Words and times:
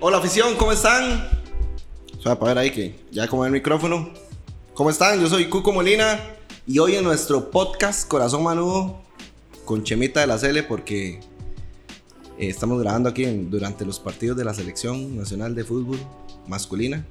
Hola 0.00 0.18
afición, 0.18 0.56
¿cómo 0.56 0.72
están? 0.72 1.28
Voy 2.16 2.26
a 2.26 2.32
apagar 2.32 2.58
ahí 2.58 2.70
que 2.70 2.98
ya 3.10 3.28
como 3.28 3.44
el 3.44 3.52
micrófono. 3.52 4.10
¿Cómo 4.74 4.90
están? 4.90 5.20
Yo 5.20 5.28
soy 5.28 5.46
Cuco 5.48 5.72
Molina 5.72 6.18
y 6.66 6.78
hoy 6.78 6.96
en 6.96 7.04
nuestro 7.04 7.50
podcast 7.50 8.08
Corazón 8.08 8.42
Manudo 8.42 9.02
con 9.64 9.84
Chemita 9.84 10.20
de 10.20 10.26
la 10.26 10.38
Cele 10.38 10.62
porque 10.62 11.20
eh, 12.38 12.48
estamos 12.48 12.80
grabando 12.80 13.08
aquí 13.08 13.24
en- 13.24 13.50
durante 13.50 13.84
los 13.84 13.98
partidos 14.00 14.36
de 14.36 14.44
la 14.44 14.54
Selección 14.54 15.16
Nacional 15.16 15.54
de 15.54 15.64
Fútbol 15.64 15.98
Masculina. 16.46 17.04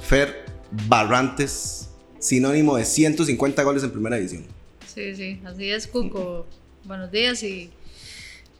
Fer 0.00 0.46
Barrantes, 0.88 1.90
sinónimo 2.18 2.76
de 2.76 2.84
150 2.84 3.62
goles 3.62 3.82
en 3.82 3.90
primera 3.92 4.16
división. 4.16 4.46
Sí, 4.86 5.14
sí, 5.14 5.40
así 5.44 5.70
es, 5.70 5.86
Cuco. 5.86 6.46
Buenos 6.84 7.10
días 7.10 7.42
y 7.42 7.70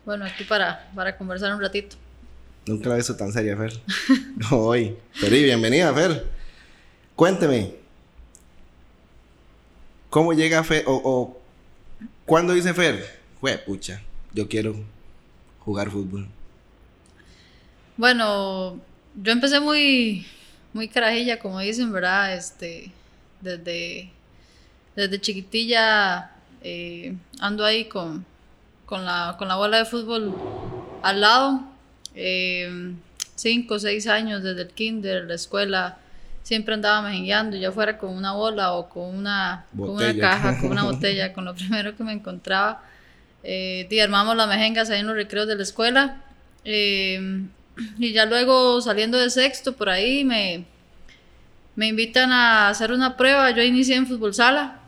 bueno, 0.05 0.25
aquí 0.25 0.45
para, 0.45 0.91
para 0.95 1.17
conversar 1.17 1.55
un 1.55 1.61
ratito. 1.61 1.97
Nunca 2.67 2.89
la 2.89 2.95
he 2.97 2.99
visto 2.99 3.17
tan 3.17 3.33
seria, 3.33 3.57
Fer. 3.57 3.73
No, 4.51 4.59
hoy. 4.59 4.97
Pero 5.21 5.37
y 5.37 5.45
bienvenida, 5.45 5.93
Fer. 5.95 6.27
Cuénteme. 7.15 7.75
¿Cómo 10.11 10.33
llega 10.33 10.65
Fer? 10.65 10.85
O, 10.87 11.01
o 11.05 11.41
¿Cuándo 12.27 12.55
dice 12.55 12.75
Fer? 12.75 13.21
Jue, 13.41 13.57
pucha, 13.59 14.03
yo 14.35 14.49
quiero 14.49 14.75
jugar 15.61 15.91
fútbol. 15.91 16.27
Bueno, 17.97 18.81
yo 19.15 19.33
empecé 19.33 19.61
muy, 19.61 20.27
muy 20.73 20.89
carajilla, 20.89 21.39
como 21.39 21.61
dicen, 21.61 21.93
¿verdad? 21.93 22.35
Este, 22.35 22.91
desde, 23.41 24.11
desde 24.97 25.21
chiquitilla 25.21 26.33
eh, 26.63 27.15
ando 27.39 27.65
ahí 27.65 27.85
con, 27.85 28.27
con, 28.87 29.05
la, 29.05 29.37
con 29.39 29.47
la 29.47 29.55
bola 29.55 29.79
de 29.79 29.85
fútbol 29.85 30.35
al 31.03 31.21
lado. 31.21 31.76
Eh, 32.17 32.95
cinco 33.37 33.75
o 33.75 33.79
seis 33.79 34.07
años 34.09 34.43
desde 34.43 34.63
el 34.63 34.69
kinder, 34.69 35.25
la 35.25 35.35
escuela, 35.35 35.99
siempre 36.43 36.75
andaba 36.75 37.03
mejengueando, 37.03 37.57
ya 37.57 37.71
fuera 37.71 37.99
con 37.99 38.11
una 38.11 38.33
bola 38.33 38.73
o 38.73 38.89
con 38.89 39.15
una, 39.15 39.67
con 39.77 39.91
una 39.91 40.17
caja, 40.17 40.59
con 40.59 40.71
una 40.71 40.85
botella, 40.91 41.33
con 41.33 41.45
lo 41.45 41.55
primero 41.55 41.97
que 41.97 42.03
me 42.03 42.13
encontraba. 42.13 42.83
Eh, 43.45 43.87
y 43.89 44.01
armamos 44.01 44.37
las 44.37 44.49
mejengas 44.49 44.91
ahí 44.91 45.01
en 45.01 45.07
los 45.07 45.17
recreos 45.17 45.47
de 45.47 45.55
la 45.55 45.63
escuela. 45.63 46.23
Eh, 46.65 47.45
y 47.99 48.13
ya 48.13 48.27
luego 48.27 48.81
saliendo 48.81 49.19
de 49.19 49.31
sexto, 49.31 49.75
por 49.75 49.89
ahí 49.89 50.25
me, 50.25 50.65
me 51.75 51.89
invitan 51.89 52.33
a 52.33 52.69
hacer 52.69 52.91
una 52.93 53.17
prueba. 53.17 53.51
Yo 53.51 53.63
inicié 53.63 53.97
en 53.97 54.07
fútbol 54.07 54.33
sala, 54.35 54.79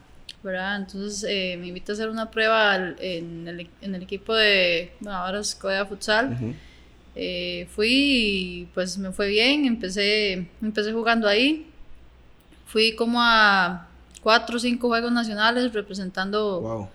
¿verdad? 0.42 0.77
Entonces 0.77 1.25
eh, 1.28 1.56
me 1.58 1.69
invitan 1.69 1.92
a 1.92 1.94
hacer 1.94 2.08
una 2.08 2.31
prueba 2.31 2.77
en 2.77 3.47
el, 3.47 3.69
en 3.83 3.94
el 3.94 4.03
equipo 4.03 4.34
de, 4.34 4.92
bueno, 5.00 5.19
ahora 5.19 5.41
es 5.41 5.55
Corea 5.55 5.84
Futsal. 5.84 6.33
Ujú. 6.33 6.55
Eh, 7.20 7.66
fui 7.74 7.88
y 7.91 8.64
pues 8.74 8.97
me 8.97 9.11
fue 9.11 9.27
bien, 9.28 9.64
empecé, 9.64 10.47
empecé 10.62 10.92
jugando 10.92 11.27
ahí. 11.27 11.66
Fui 12.66 12.94
como 12.94 13.19
a 13.20 13.88
cuatro 14.22 14.56
o 14.56 14.60
cinco 14.60 14.86
juegos 14.86 15.10
nacionales 15.10 15.72
representando, 15.72 16.60
Wow. 16.60 16.88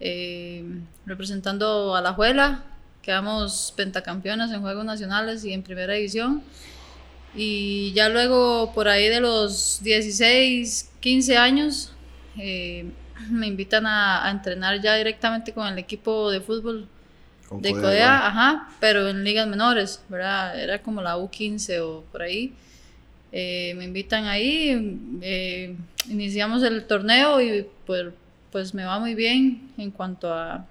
eh, 0.00 0.64
representando 1.06 1.94
a 1.94 2.00
la 2.00 2.12
Juela. 2.12 2.64
Quedamos 3.02 3.72
pentacampeonas 3.76 4.50
en 4.50 4.62
juegos 4.62 4.84
nacionales 4.84 5.44
y 5.44 5.52
en 5.52 5.62
primera 5.62 5.94
división. 5.94 6.42
Y 7.36 7.92
ya 7.92 8.08
luego, 8.08 8.72
por 8.74 8.88
ahí 8.88 9.08
de 9.08 9.20
los 9.20 9.80
16, 9.82 10.90
15 10.98 11.36
años, 11.36 11.92
eh, 12.36 12.86
me 13.30 13.46
invitan 13.46 13.86
a, 13.86 14.26
a 14.26 14.30
entrenar 14.32 14.80
ya 14.80 14.96
directamente 14.96 15.52
con 15.52 15.66
el 15.68 15.78
equipo 15.78 16.30
de 16.32 16.40
fútbol 16.40 16.88
Con 17.48 17.62
de 17.62 17.70
Codea, 17.82 18.26
ajá, 18.26 18.68
pero 18.80 19.08
en 19.08 19.24
ligas 19.24 19.46
menores, 19.48 20.02
¿verdad? 20.08 20.60
Era 20.60 20.82
como 20.82 21.00
la 21.02 21.16
U15 21.16 21.78
o 21.80 22.04
por 22.12 22.22
ahí. 22.22 22.52
Eh, 23.32 23.74
me 23.76 23.84
invitan 23.84 24.24
ahí, 24.26 25.18
eh, 25.22 25.76
iniciamos 26.08 26.62
el 26.62 26.84
torneo 26.86 27.40
y 27.40 27.66
pues, 27.86 28.06
pues 28.52 28.74
me 28.74 28.84
va 28.84 28.98
muy 28.98 29.14
bien 29.14 29.70
en 29.76 29.90
cuanto 29.90 30.32
a, 30.32 30.66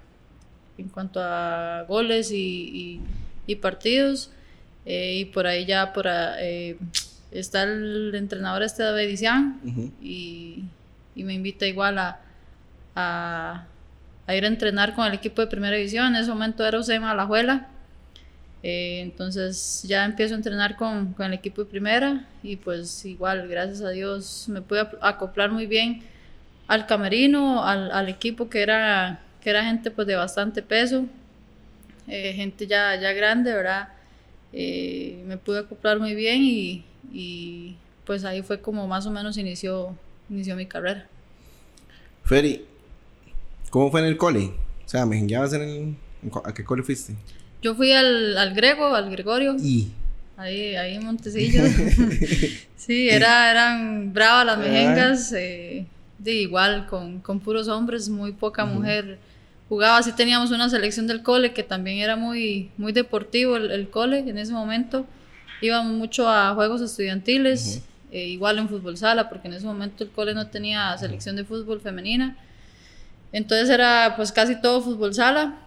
en 0.76 0.88
cuanto 0.88 1.20
a 1.22 1.84
goles 1.88 2.30
y, 2.32 2.36
y- 2.36 3.00
y 3.46 3.56
partidos. 3.56 4.30
Eh, 4.86 5.18
y 5.20 5.24
por 5.26 5.46
ahí 5.46 5.66
ya 5.66 5.92
por, 5.92 6.06
está 7.30 7.62
el 7.64 8.14
entrenador 8.14 8.62
este 8.62 8.82
de 8.82 8.92
y, 10.02 10.64
y 11.14 11.24
me 11.24 11.34
invita 11.34 11.66
igual 11.66 11.98
a, 11.98 12.20
a, 12.96 13.66
a 14.28 14.36
ir 14.36 14.44
a 14.44 14.48
entrenar 14.48 14.94
con 14.94 15.06
el 15.06 15.14
equipo 15.14 15.42
de 15.42 15.48
primera 15.48 15.76
división. 15.76 16.14
En 16.14 16.22
ese 16.22 16.30
momento 16.30 16.64
era 16.64 16.78
Usema 16.78 17.10
Alajuela. 17.10 17.66
Eh, 18.62 19.00
entonces 19.00 19.82
ya 19.86 20.04
empiezo 20.04 20.34
a 20.34 20.36
entrenar 20.36 20.76
con, 20.76 21.14
con 21.14 21.26
el 21.26 21.32
equipo 21.32 21.64
de 21.64 21.70
primera 21.70 22.26
y 22.42 22.56
pues 22.56 23.04
igual, 23.04 23.48
gracias 23.48 23.82
a 23.82 23.90
Dios, 23.90 24.46
me 24.48 24.62
pude 24.62 24.86
acoplar 25.00 25.50
muy 25.50 25.66
bien 25.66 26.02
al 26.66 26.86
camerino, 26.86 27.64
al, 27.64 27.90
al 27.90 28.08
equipo 28.08 28.50
que 28.50 28.62
era, 28.62 29.20
que 29.40 29.50
era 29.50 29.64
gente 29.64 29.90
pues 29.90 30.06
de 30.06 30.16
bastante 30.16 30.62
peso, 30.62 31.06
eh, 32.06 32.32
gente 32.34 32.66
ya, 32.66 32.96
ya 32.96 33.12
grande, 33.12 33.52
¿verdad? 33.52 33.88
Eh, 34.52 35.22
me 35.26 35.36
pude 35.36 35.60
acoplar 35.60 35.98
muy 35.98 36.14
bien 36.14 36.42
y, 36.42 36.84
y, 37.12 37.76
pues 38.04 38.24
ahí 38.24 38.42
fue 38.42 38.60
como 38.60 38.86
más 38.86 39.06
o 39.06 39.10
menos 39.10 39.36
inició, 39.36 39.94
inició 40.30 40.56
mi 40.56 40.66
carrera. 40.66 41.06
Feri, 42.24 42.64
¿cómo 43.70 43.90
fue 43.90 44.00
en 44.00 44.06
el 44.06 44.16
cole? 44.16 44.52
O 44.84 44.88
sea, 44.88 45.06
¿me 45.06 45.16
jengueabas 45.16 45.52
en 45.52 45.62
el... 45.62 45.96
¿A 46.44 46.52
qué 46.52 46.64
cole 46.64 46.82
fuiste? 46.82 47.14
Yo 47.62 47.74
fui 47.74 47.92
al, 47.92 48.36
al 48.38 48.54
Grego, 48.54 48.94
al 48.94 49.10
Gregorio, 49.10 49.56
Y... 49.58 49.92
ahí, 50.36 50.76
ahí 50.76 50.94
en 50.94 51.04
Montecillos. 51.04 51.68
sí, 52.76 53.08
era, 53.08 53.50
eran 53.50 54.12
bravas 54.12 54.46
las 54.46 54.58
mejengas, 54.58 55.32
eh, 55.32 55.86
de 56.18 56.32
igual, 56.32 56.86
con, 56.86 57.20
con 57.20 57.40
puros 57.40 57.68
hombres, 57.68 58.08
muy 58.08 58.32
poca 58.32 58.64
mujer 58.64 59.18
jugaba. 59.68 60.02
Sí 60.02 60.12
teníamos 60.12 60.50
una 60.50 60.68
selección 60.68 61.06
del 61.06 61.22
cole 61.22 61.52
que 61.52 61.62
también 61.62 61.98
era 61.98 62.16
muy, 62.16 62.70
muy 62.76 62.92
deportivo 62.92 63.56
el, 63.56 63.70
el 63.70 63.90
cole 63.90 64.20
en 64.20 64.38
ese 64.38 64.52
momento. 64.52 65.06
Íbamos 65.60 65.92
mucho 65.92 66.28
a 66.28 66.54
juegos 66.54 66.80
estudiantiles, 66.80 67.82
eh, 68.12 68.26
igual 68.26 68.58
en 68.58 68.68
fútbol 68.68 68.96
sala, 68.96 69.28
porque 69.28 69.48
en 69.48 69.54
ese 69.54 69.66
momento 69.66 70.04
el 70.04 70.10
cole 70.10 70.34
no 70.34 70.46
tenía 70.46 70.96
selección 70.96 71.36
de 71.36 71.44
fútbol 71.44 71.80
femenina. 71.80 72.36
Entonces 73.32 73.68
era 73.70 74.14
pues 74.16 74.32
casi 74.32 74.60
todo 74.60 74.80
fútbol 74.82 75.14
sala. 75.14 75.58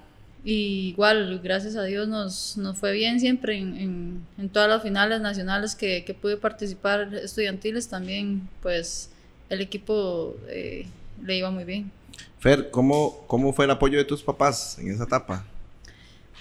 Y 0.43 0.89
igual, 0.89 1.39
gracias 1.43 1.75
a 1.75 1.83
Dios, 1.83 2.07
nos, 2.07 2.57
nos 2.57 2.75
fue 2.75 2.93
bien 2.93 3.19
siempre 3.19 3.57
en, 3.57 3.77
en, 3.77 4.27
en 4.39 4.49
todas 4.49 4.67
las 4.67 4.81
finales 4.81 5.21
nacionales 5.21 5.75
que, 5.75 6.03
que 6.03 6.15
pude 6.15 6.35
participar 6.35 7.13
estudiantiles. 7.13 7.87
También, 7.89 8.49
pues, 8.63 9.11
el 9.49 9.61
equipo 9.61 10.35
eh, 10.47 10.87
le 11.23 11.37
iba 11.37 11.51
muy 11.51 11.63
bien. 11.63 11.91
Fer, 12.39 12.71
¿cómo, 12.71 13.23
¿cómo 13.27 13.53
fue 13.53 13.65
el 13.65 13.71
apoyo 13.71 13.99
de 13.99 14.05
tus 14.05 14.23
papás 14.23 14.79
en 14.79 14.89
esa 14.91 15.03
etapa? 15.03 15.45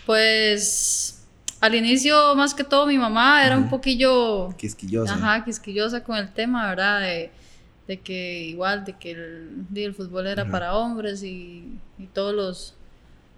Pues, 0.07 1.23
al 1.61 1.75
inicio, 1.75 2.35
más 2.35 2.55
que 2.55 2.65
todo, 2.65 2.87
mi 2.87 2.97
mamá 2.97 3.45
era 3.45 3.59
un 3.59 3.69
poquillo 3.69 4.49
Quisquillosa. 4.57 5.13
Ajá, 5.13 5.45
quisquillosa 5.45 6.03
con 6.03 6.17
el 6.17 6.33
tema, 6.33 6.67
¿verdad? 6.71 7.03
De, 7.03 7.31
de 7.91 8.01
que 8.01 8.45
igual, 8.45 8.85
de 8.85 8.95
que 8.95 9.13
el, 9.13 9.67
de 9.71 9.85
el 9.87 9.95
fútbol 9.95 10.27
era 10.29 10.51
para 10.51 10.75
hombres 10.77 11.23
y, 11.25 11.81
y 11.99 12.07
todos 12.09 12.35
los, 12.35 12.75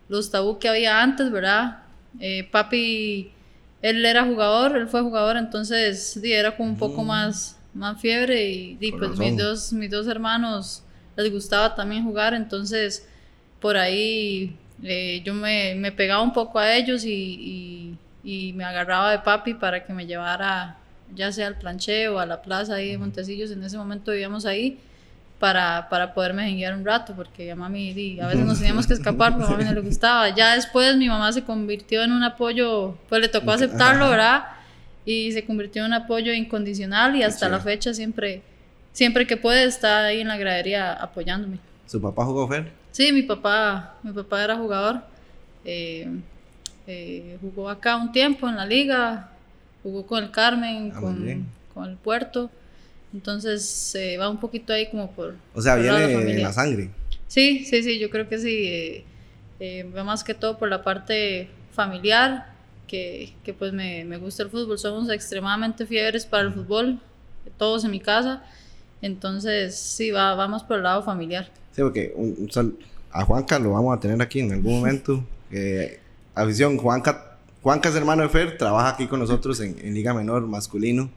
los 0.08 0.30
tabú 0.30 0.58
que 0.58 0.68
había 0.68 1.02
antes, 1.02 1.30
¿verdad? 1.30 1.78
Eh, 2.20 2.48
papi, 2.50 3.32
él 3.82 4.04
era 4.04 4.24
jugador, 4.24 4.76
él 4.76 4.88
fue 4.88 5.02
jugador, 5.02 5.36
entonces 5.36 6.20
di, 6.22 6.32
era 6.32 6.56
como 6.56 6.70
un 6.70 6.76
poco 6.78 7.02
Mm. 7.02 7.06
más, 7.08 7.58
más 7.74 8.00
fiebre 8.00 8.48
y 8.48 8.76
di, 8.76 8.90
Con 8.90 9.00
pues 9.00 9.18
mis 9.18 9.36
dos, 9.36 9.72
mis 9.72 9.90
dos 9.90 10.06
hermanos 10.06 10.82
les 11.16 11.30
gustaba 11.32 11.74
también 11.74 12.04
jugar, 12.04 12.34
entonces 12.34 13.08
por 13.60 13.76
ahí 13.76 14.56
eh, 14.82 15.22
yo 15.24 15.34
me, 15.34 15.74
me 15.76 15.92
pegaba 15.92 16.22
un 16.22 16.32
poco 16.32 16.58
a 16.58 16.74
ellos 16.74 17.04
y, 17.04 17.10
y- 17.12 17.98
y 18.24 18.52
me 18.52 18.64
agarraba 18.64 19.10
de 19.12 19.18
papi 19.18 19.54
para 19.54 19.84
que 19.84 19.92
me 19.92 20.06
llevara 20.06 20.78
ya 21.14 21.32
sea 21.32 21.46
al 21.46 21.56
plancheo 21.58 22.16
o 22.16 22.18
a 22.18 22.26
la 22.26 22.42
plaza 22.42 22.74
ahí 22.74 22.90
de 22.92 22.98
Montecillos, 22.98 23.50
en 23.50 23.62
ese 23.62 23.76
momento 23.76 24.12
vivíamos 24.12 24.46
ahí 24.46 24.78
para, 25.38 25.88
para 25.88 26.14
poderme 26.14 26.44
jenguear 26.44 26.74
un 26.74 26.84
rato, 26.84 27.14
porque 27.14 27.50
a 27.50 27.56
mami 27.56 27.92
di, 27.92 28.20
a 28.20 28.28
veces 28.28 28.44
nos 28.44 28.58
teníamos 28.58 28.86
que 28.86 28.94
escapar, 28.94 29.32
pero 29.36 29.48
a 29.48 29.50
mami 29.50 29.64
no 29.64 29.72
le 29.72 29.80
gustaba. 29.80 30.28
Ya 30.34 30.54
después 30.54 30.96
mi 30.96 31.08
mamá 31.08 31.32
se 31.32 31.42
convirtió 31.42 32.02
en 32.02 32.12
un 32.12 32.22
apoyo, 32.22 32.96
pues 33.08 33.20
le 33.20 33.28
tocó 33.28 33.50
aceptarlo, 33.50 34.08
¿verdad? 34.10 34.44
Y 35.04 35.32
se 35.32 35.44
convirtió 35.44 35.82
en 35.82 35.86
un 35.88 35.94
apoyo 35.94 36.32
incondicional 36.32 37.16
y 37.16 37.22
hasta 37.24 37.48
la 37.48 37.58
fecha 37.58 37.92
siempre, 37.92 38.42
siempre 38.92 39.26
que 39.26 39.36
puede 39.36 39.64
está 39.64 40.04
ahí 40.04 40.20
en 40.20 40.28
la 40.28 40.36
gradería 40.36 40.92
apoyándome. 40.92 41.58
¿Su 41.86 42.00
papá 42.00 42.24
jugó 42.24 42.46
Fer? 42.46 42.70
Sí, 42.92 43.10
mi 43.10 43.22
papá, 43.22 43.94
mi 44.02 44.12
papá 44.12 44.44
era 44.44 44.56
jugador. 44.56 45.00
eh, 45.64 46.08
eh, 46.86 47.38
jugó 47.40 47.68
acá 47.68 47.96
un 47.96 48.10
tiempo 48.10 48.48
en 48.48 48.56
la 48.56 48.66
liga, 48.66 49.30
jugó 49.82 50.06
con 50.06 50.24
el 50.24 50.30
Carmen, 50.30 50.92
Ah, 50.94 51.00
con, 51.00 51.46
con 51.74 51.90
el 51.90 51.96
Puerto. 51.96 52.50
Entonces 53.12 53.64
se 53.64 54.16
va 54.16 54.28
un 54.30 54.38
poquito 54.40 54.72
ahí 54.72 54.88
como 54.90 55.10
por... 55.10 55.34
O 55.54 55.60
sea, 55.60 55.74
por 55.74 55.82
viene 55.82 55.98
la 55.98 56.30
en 56.30 56.42
la 56.42 56.52
sangre. 56.52 56.90
Sí, 57.28 57.64
sí, 57.64 57.82
sí, 57.82 57.98
yo 57.98 58.10
creo 58.10 58.28
que 58.28 58.38
sí. 58.38 58.66
eh, 58.66 59.04
eh, 59.60 59.84
más 59.84 60.24
que 60.24 60.34
todo 60.34 60.58
por 60.58 60.68
la 60.68 60.82
parte 60.82 61.48
familiar. 61.72 62.52
que, 62.88 63.32
que 63.44 63.54
pues 63.54 63.72
me, 63.72 64.04
me, 64.04 64.18
gusta 64.18 64.42
el 64.42 64.50
fútbol. 64.50 64.78
Somos 64.78 65.08
extremadamente 65.08 65.86
fiebres 65.86 66.26
para 66.26 66.42
el 66.44 66.52
fútbol, 66.52 66.98
todos 67.56 67.84
en 67.84 67.90
mi 67.90 68.00
casa. 68.00 68.42
Entonces, 69.00 69.76
sí, 69.76 70.10
va, 70.10 70.34
vamos 70.34 70.62
por 70.62 70.76
el 70.78 70.82
lado 70.82 71.02
familiar. 71.02 71.48
Sí, 71.74 71.82
porque 71.82 72.12
un, 72.14 72.48
a 73.10 73.24
Juanca 73.24 73.58
lo 73.58 73.72
vamos 73.72 73.96
a 73.96 74.00
tener 74.00 74.20
aquí 74.20 74.40
en 74.40 74.52
algún 74.52 74.80
momento. 74.80 75.24
Eh, 75.50 76.00
afición, 76.34 76.76
Juanca, 76.76 77.31
Juanca 77.62 77.88
es 77.88 77.94
hermano 77.94 78.22
de 78.22 78.28
Fer, 78.28 78.58
trabaja 78.58 78.90
aquí 78.90 79.06
con 79.06 79.20
nosotros 79.20 79.60
en, 79.60 79.76
en 79.78 79.94
Liga 79.94 80.12
Menor 80.12 80.46
masculino. 80.46 81.10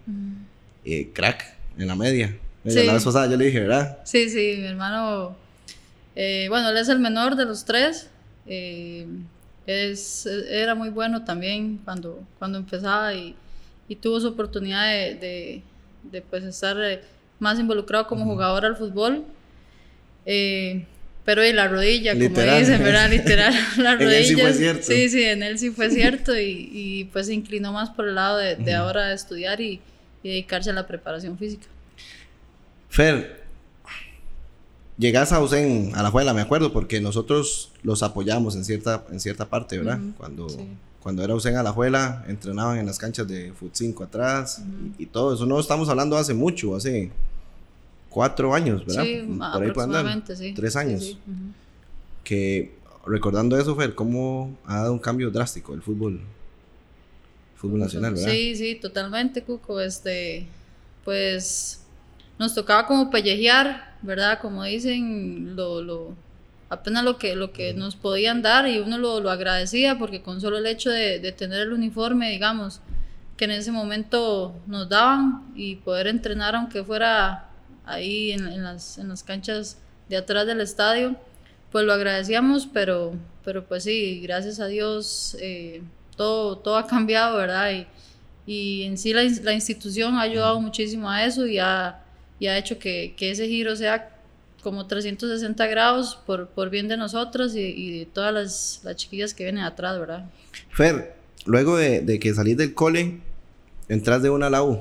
Eh, 0.84 1.10
crack, 1.12 1.44
en 1.78 1.88
la 1.88 1.96
media. 1.96 2.38
Sí. 2.66 2.84
La 2.86 2.94
vez 2.94 3.04
pasada 3.04 3.28
yo 3.28 3.36
le 3.36 3.46
dije, 3.46 3.62
¿verdad? 3.62 4.00
Sí, 4.04 4.30
sí, 4.30 4.58
mi 4.60 4.66
hermano. 4.66 5.36
Eh, 6.16 6.46
bueno, 6.50 6.70
él 6.70 6.78
es 6.78 6.88
el 6.90 7.00
menor 7.00 7.36
de 7.36 7.46
los 7.46 7.66
tres. 7.66 8.10
Eh, 8.46 9.08
es, 9.66 10.28
era 10.28 10.76
muy 10.76 10.90
bueno 10.90 11.24
también 11.24 11.80
cuando, 11.84 12.24
cuando 12.38 12.60
empezaba 12.60 13.14
y, 13.16 13.36
y 13.88 13.96
tuvo 13.96 14.20
su 14.20 14.28
oportunidad 14.28 14.86
de, 14.92 15.16
de, 15.16 15.64
de 16.04 16.22
pues 16.22 16.44
estar 16.44 16.78
eh, 16.80 17.02
más 17.40 17.60
involucrado 17.60 18.06
como 18.06 18.24
jugador 18.24 18.66
al 18.66 18.78
fútbol. 18.78 19.26
Eh, 20.28 20.86
pero 21.26 21.44
y 21.46 21.52
la 21.52 21.68
rodilla, 21.68 22.14
Literal. 22.14 22.46
como 22.50 22.60
dicen, 22.60 22.84
¿verdad? 22.84 23.10
Literal, 23.10 23.54
la 23.78 23.96
rodilla. 23.96 24.14
en 24.14 24.22
él 24.22 24.26
sí 24.28 24.36
fue 24.36 24.54
cierto. 24.54 24.84
Sí, 24.84 25.10
sí, 25.10 25.24
en 25.24 25.44
él 25.44 25.60
sí 25.60 25.72
fue 25.72 25.90
cierto 25.90 26.40
y, 26.40 26.70
y 26.72 27.04
pues 27.06 27.26
se 27.26 27.34
inclinó 27.34 27.74
más 27.74 27.90
por 27.90 28.08
el 28.08 28.16
lado 28.16 28.38
de, 28.38 28.56
de 28.56 28.74
ahora 28.76 29.08
de 29.08 29.16
estudiar 29.16 29.60
y, 29.60 29.82
y 30.24 30.30
dedicarse 30.30 30.70
a 30.70 30.74
la 30.74 30.86
preparación 30.88 31.38
física. 31.38 31.66
Fer, 32.90 33.44
llegas 34.98 35.32
a 35.32 35.42
Usen, 35.42 35.92
a 35.96 36.04
la 36.04 36.12
Juela, 36.12 36.34
me 36.34 36.42
acuerdo, 36.42 36.72
porque 36.72 37.02
nosotros 37.02 37.72
los 37.84 38.04
apoyamos 38.04 38.56
en 38.56 38.64
cierta, 38.64 39.04
en 39.12 39.20
cierta 39.20 39.50
parte, 39.50 39.78
¿verdad? 39.78 40.00
Uh 40.00 40.04
-huh, 40.04 40.16
cuando, 40.16 40.50
sí. 40.50 40.68
cuando 41.02 41.24
era 41.24 41.34
Usen 41.36 41.58
a 41.58 41.64
la 41.64 41.72
Juela, 41.72 42.24
entrenaban 42.28 42.78
en 42.78 42.86
las 42.86 42.98
canchas 43.00 43.28
de 43.28 43.52
Foot 43.54 43.72
5 43.74 44.04
atrás 44.04 44.60
uh 44.60 44.64
-huh. 44.64 44.94
y, 45.00 45.04
y, 45.04 45.06
todo 45.08 45.34
eso. 45.34 45.46
No 45.46 45.60
estamos 45.60 45.90
hablando 45.90 46.18
hace 46.18 46.34
mucho, 46.34 46.76
hace 46.76 47.12
cuatro 48.16 48.56
años, 48.56 48.86
¿verdad? 48.86 49.04
Sí, 49.04 49.28
Por 49.28 49.62
ahí 49.62 49.72
pueden 49.72 49.94
andar. 49.94 50.38
Sí. 50.38 50.54
Tres 50.54 50.78
años. 50.78 51.04
Sí, 51.04 51.20
uh 51.28 51.32
-huh. 51.32 51.52
Que 52.24 52.74
recordando 53.06 53.60
eso, 53.60 53.76
Fer, 53.76 53.94
cómo 53.94 54.58
ha 54.66 54.78
dado 54.78 54.94
un 54.94 55.00
cambio 55.00 55.30
drástico 55.32 55.74
el 55.74 55.82
fútbol, 55.82 56.22
fútbol 57.58 57.82
nacional, 57.82 58.14
¿verdad? 58.14 58.32
Sí, 58.32 58.56
sí, 58.56 58.76
totalmente, 58.76 59.44
Cuco. 59.44 59.82
Este, 59.82 60.48
pues 61.04 61.84
nos 62.40 62.56
tocaba 62.56 62.88
como 62.88 63.12
pellejear, 63.12 63.98
¿verdad? 64.02 64.40
Como 64.42 64.64
dicen, 64.64 65.58
lo, 65.58 65.82
lo, 65.82 66.16
apenas 66.70 67.04
lo 67.04 67.18
que, 67.18 67.36
lo 67.36 67.52
que 67.52 67.74
nos 67.74 67.98
podían 67.98 68.42
dar 68.42 68.66
y 68.66 68.80
uno 68.80 68.98
lo, 68.98 69.20
lo 69.20 69.30
agradecía 69.30 70.00
porque 70.00 70.22
con 70.22 70.40
solo 70.40 70.58
el 70.58 70.68
hecho 70.68 70.90
de, 70.90 71.20
de, 71.20 71.34
tener 71.34 71.60
el 71.60 71.74
uniforme, 71.74 72.32
digamos, 72.32 72.80
que 73.36 73.44
en 73.44 73.52
ese 73.52 73.74
momento 73.74 74.56
nos 74.68 74.88
daban 74.88 75.52
y 75.54 75.76
poder 75.76 76.08
entrenar 76.08 76.56
aunque 76.56 76.82
fuera 76.82 77.45
ahí 77.86 78.32
en, 78.32 78.48
en, 78.48 78.64
las, 78.64 78.98
en 78.98 79.10
las 79.10 79.24
canchas 79.24 79.78
de 80.10 80.18
atrás 80.18 80.46
del 80.46 80.62
estadio, 80.62 81.16
pues 81.72 81.86
lo 81.86 81.94
agradecíamos, 81.94 82.68
pero, 82.72 83.14
pero 83.44 83.66
pues 83.66 83.84
sí, 83.84 84.22
gracias 84.22 84.60
a 84.60 84.68
Dios 84.68 85.36
eh, 85.40 85.82
todo, 86.16 86.58
todo 86.58 86.78
ha 86.78 86.88
cambiado, 86.88 87.38
¿verdad? 87.38 87.72
Y, 87.72 87.88
y 88.48 88.84
en 88.84 88.98
sí 88.98 89.14
la, 89.14 89.24
la 89.44 89.54
institución 89.54 90.16
ha 90.16 90.22
ayudado 90.22 90.62
muchísimo 90.62 91.10
a 91.10 91.26
eso 91.26 91.46
y 91.48 91.60
ha 91.60 92.02
y 92.40 92.48
ha 92.48 92.58
hecho 92.58 92.80
que, 92.80 93.14
que 93.18 93.32
ese 93.32 93.48
giro 93.48 93.76
sea 93.76 94.12
como 94.62 94.88
360 94.88 95.68
grados 95.68 96.16
por, 96.26 96.50
por 96.50 96.70
bien 96.70 96.88
de 96.88 96.98
nosotros 96.98 97.56
y, 97.56 97.60
y 97.60 98.00
de 98.00 98.06
todas 98.06 98.34
las, 98.34 98.82
las, 98.84 98.96
chiquillas 98.96 99.34
que 99.34 99.44
vienen 99.44 99.64
atrás, 99.64 100.00
¿verdad? 100.00 100.26
Fer, 100.72 101.16
luego 101.46 101.78
de, 101.78 102.02
de 102.02 102.20
que 102.20 102.34
salís 102.34 102.58
del 102.58 102.74
cole, 102.74 103.20
entras 103.88 104.24
de 104.24 104.30
una 104.30 104.48
a 104.48 104.50
la 104.50 104.64
U. 104.64 104.80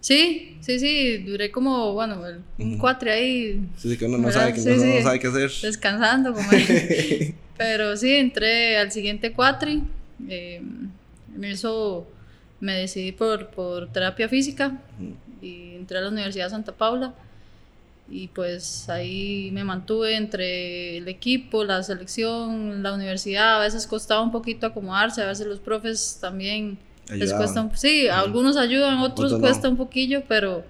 Sí, 0.00 0.56
sí, 0.60 0.78
sí, 0.78 1.18
duré 1.18 1.50
como, 1.50 1.92
bueno, 1.92 2.24
el, 2.26 2.40
un 2.58 2.74
uh 2.74 2.78
cuatri 2.78 3.10
ahí. 3.10 3.68
Sí, 3.76 3.90
sí, 3.90 3.96
que 3.96 4.04
uno 4.04 4.18
no 4.18 4.30
sabe, 4.30 4.54
que, 4.54 4.60
sí, 4.60 4.70
uno 4.70 4.82
sí, 4.82 4.94
no 4.96 5.02
sabe 5.02 5.18
qué 5.18 5.26
hacer. 5.26 5.50
Descansando, 5.62 6.32
como. 6.32 6.48
Pero 7.58 7.96
sí, 7.96 8.14
entré 8.14 8.78
al 8.78 8.92
siguiente 8.92 9.32
cuatri. 9.32 9.82
Eh, 10.28 10.62
en 11.34 11.44
eso 11.44 12.06
me 12.60 12.74
decidí 12.74 13.12
por, 13.12 13.48
por 13.48 13.90
terapia 13.92 14.28
física. 14.28 14.80
Uh 15.00 15.28
y 15.40 15.74
entré 15.76 15.98
a 15.98 16.02
la 16.02 16.08
Universidad 16.08 16.46
de 16.46 16.50
Santa 16.50 16.72
Paula 16.72 17.14
y 18.10 18.28
pues 18.28 18.88
ahí 18.88 19.50
me 19.52 19.64
mantuve 19.64 20.16
entre 20.16 20.96
el 20.96 21.08
equipo, 21.08 21.64
la 21.64 21.82
selección, 21.82 22.82
la 22.82 22.94
universidad, 22.94 23.56
a 23.56 23.60
veces 23.60 23.86
costaba 23.86 24.22
un 24.22 24.32
poquito 24.32 24.66
acomodarse, 24.66 25.22
a 25.22 25.26
veces 25.26 25.46
los 25.46 25.60
profes 25.60 26.18
también. 26.20 26.78
Les 27.10 27.32
cuesta, 27.32 27.62
un, 27.62 27.76
sí, 27.76 28.06
uh 28.08 28.12
algunos 28.12 28.56
ayudan, 28.56 28.98
otros 28.98 29.32
Otro 29.32 29.40
cuesta 29.40 29.68
no. 29.68 29.72
un 29.72 29.76
poquillo, 29.76 30.22
pero, 30.28 30.64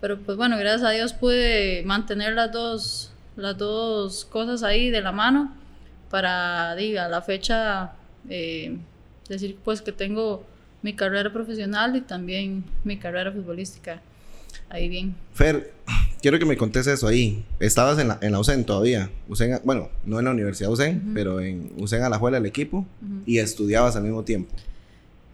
pero 0.00 0.18
pues 0.18 0.36
bueno, 0.36 0.56
gracias 0.58 0.82
a 0.82 0.90
Dios 0.90 1.12
pude 1.12 1.82
mantener 1.84 2.34
las 2.34 2.52
dos, 2.52 3.10
las 3.36 3.56
dos 3.58 4.24
cosas 4.24 4.62
ahí 4.62 4.90
de 4.90 5.00
la 5.00 5.12
mano 5.12 5.52
para, 6.10 6.74
diga, 6.74 7.08
la 7.08 7.22
fecha 7.22 7.92
eh, 8.28 8.76
decir 9.28 9.56
pues 9.64 9.82
que 9.82 9.92
tengo 9.92 10.44
mi 10.82 10.94
carrera 10.94 11.32
profesional 11.32 11.96
y 11.96 12.00
también 12.00 12.64
mi 12.84 12.96
carrera 12.98 13.32
futbolística 13.32 14.00
ahí 14.68 14.88
bien. 14.88 15.14
Fer, 15.34 15.72
quiero 16.20 16.38
que 16.38 16.44
me 16.44 16.56
contes 16.56 16.86
eso 16.86 17.06
ahí. 17.06 17.44
Estabas 17.60 17.98
en 17.98 18.08
la, 18.08 18.18
en 18.20 18.32
la 18.32 18.40
UCEN 18.40 18.64
todavía. 18.64 19.10
UCEN, 19.28 19.60
bueno, 19.64 19.90
no 20.04 20.18
en 20.18 20.24
la 20.24 20.30
Universidad 20.30 20.70
UCEN, 20.70 20.96
uh 20.96 21.08
-huh. 21.08 21.14
pero 21.14 21.40
en 21.40 21.72
UCEN 21.76 22.02
Alajuela, 22.02 22.38
el 22.38 22.46
equipo, 22.46 22.78
uh 22.78 22.84
-huh. 23.04 23.22
y 23.26 23.38
estudiabas 23.38 23.96
al 23.96 24.02
mismo 24.02 24.22
tiempo. 24.24 24.54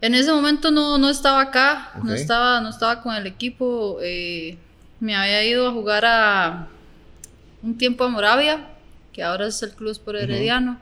En 0.01 0.15
ese 0.15 0.31
momento 0.31 0.71
no, 0.71 0.97
no 0.97 1.09
estaba 1.09 1.41
acá, 1.41 1.91
okay. 1.95 2.03
no, 2.03 2.13
estaba, 2.13 2.61
no 2.61 2.69
estaba 2.69 3.01
con 3.01 3.15
el 3.15 3.27
equipo. 3.27 3.99
Eh, 4.01 4.57
me 4.99 5.15
había 5.15 5.43
ido 5.45 5.67
a 5.67 5.71
jugar 5.71 6.05
a 6.05 6.67
un 7.61 7.77
tiempo 7.77 8.03
a 8.05 8.09
Moravia, 8.09 8.67
que 9.11 9.23
ahora 9.23 9.47
es 9.47 9.61
el 9.61 9.71
Club 9.71 9.99
por 9.99 10.15
Herediano. 10.15 10.71
Uh 10.71 10.75
-huh. 10.75 10.79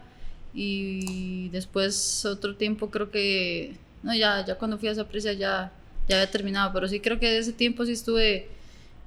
Y 0.53 1.49
después 1.49 2.25
otro 2.25 2.55
tiempo 2.55 2.89
creo 2.89 3.11
que... 3.11 3.75
No, 4.03 4.13
ya, 4.13 4.45
ya 4.45 4.55
cuando 4.55 4.77
fui 4.77 4.87
a 4.87 4.91
esa 4.91 5.07
prisa 5.07 5.33
ya 5.33 5.71
ya 6.07 6.15
había 6.15 6.31
terminado, 6.31 6.71
pero 6.73 6.87
sí 6.87 6.99
creo 6.99 7.19
que 7.19 7.37
ese 7.37 7.53
tiempo 7.53 7.85
sí 7.85 7.91
estuve 7.91 8.47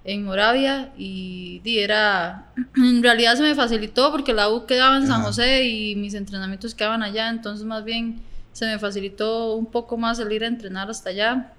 en 0.04 0.24
Moravia 0.24 0.92
y, 0.96 1.60
y, 1.64 1.78
era, 1.78 2.46
en 2.76 3.02
realidad 3.02 3.36
se 3.36 3.42
me 3.42 3.54
facilitó 3.54 4.10
porque 4.12 4.34
la 4.34 4.50
U 4.50 4.66
quedaba 4.66 4.96
en. 4.96 5.06
San 5.06 5.22
José 5.22 5.64
y 5.66 5.96
mis 5.96 6.14
entrenamientos 6.14 6.74
quedaban 6.74 7.02
allá, 7.02 7.28
entonces 7.30 7.66
más 7.66 7.84
bien 7.84 8.20
se 8.52 8.66
me 8.66 8.78
facilitó 8.78 9.54
un 9.54 9.66
poco 9.66 9.96
más 9.96 10.18
el 10.18 10.32
ir 10.32 10.44
a 10.44 10.46
entrenar 10.46 10.90
hasta 10.90 11.10
allá. 11.10 11.52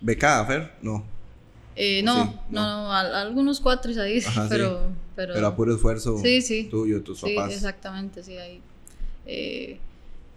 ¿Becada, 0.00 0.44
Fer? 0.44 0.72
No. 0.82 1.04
Eh, 1.74 2.02
no, 2.02 2.24
sí, 2.24 2.30
no, 2.50 2.62
no, 2.62 2.82
no 2.84 2.92
a, 2.92 3.20
algunos 3.20 3.60
cuatris 3.60 3.98
ahí, 3.98 4.18
Ajá, 4.18 4.46
pero, 4.50 4.88
sí. 4.88 4.94
pero... 5.14 5.34
Pero 5.34 5.46
a 5.46 5.56
puro 5.56 5.74
esfuerzo 5.74 6.18
sí, 6.18 6.40
sí. 6.40 6.68
tuyo, 6.70 7.02
tus 7.02 7.20
papás. 7.20 7.48
Sí, 7.50 7.54
exactamente, 7.54 8.22
sí, 8.22 8.36
ahí. 8.36 8.60
Eh, 9.26 9.78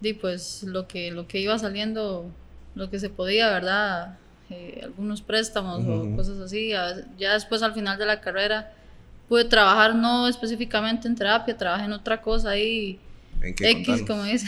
y 0.02 0.12
pues 0.14 0.62
lo 0.64 0.86
que, 0.86 1.10
lo 1.10 1.26
que 1.26 1.40
iba 1.40 1.58
saliendo, 1.58 2.26
lo 2.74 2.90
que 2.90 2.98
se 2.98 3.08
podía, 3.08 3.48
¿verdad? 3.50 4.18
eh, 4.50 4.80
algunos 4.82 5.22
préstamos 5.22 5.84
uh 5.84 5.88
-huh. 5.88 6.12
o 6.12 6.16
cosas 6.16 6.38
así. 6.40 6.72
Ya 7.18 7.32
después 7.32 7.62
al 7.62 7.72
final 7.72 7.98
de 7.98 8.06
la 8.06 8.20
carrera 8.20 8.72
pude 9.28 9.44
trabajar 9.44 9.94
no 9.94 10.26
específicamente 10.28 11.06
en 11.06 11.14
terapia, 11.14 11.56
trabajé 11.56 11.84
en 11.84 11.92
otra 11.92 12.20
cosa 12.20 12.50
ahí. 12.50 12.98
¿En 13.40 13.54
qué 13.54 13.70
X, 13.70 13.86
contanos? 13.86 14.08
como 14.08 14.24
dice. 14.24 14.46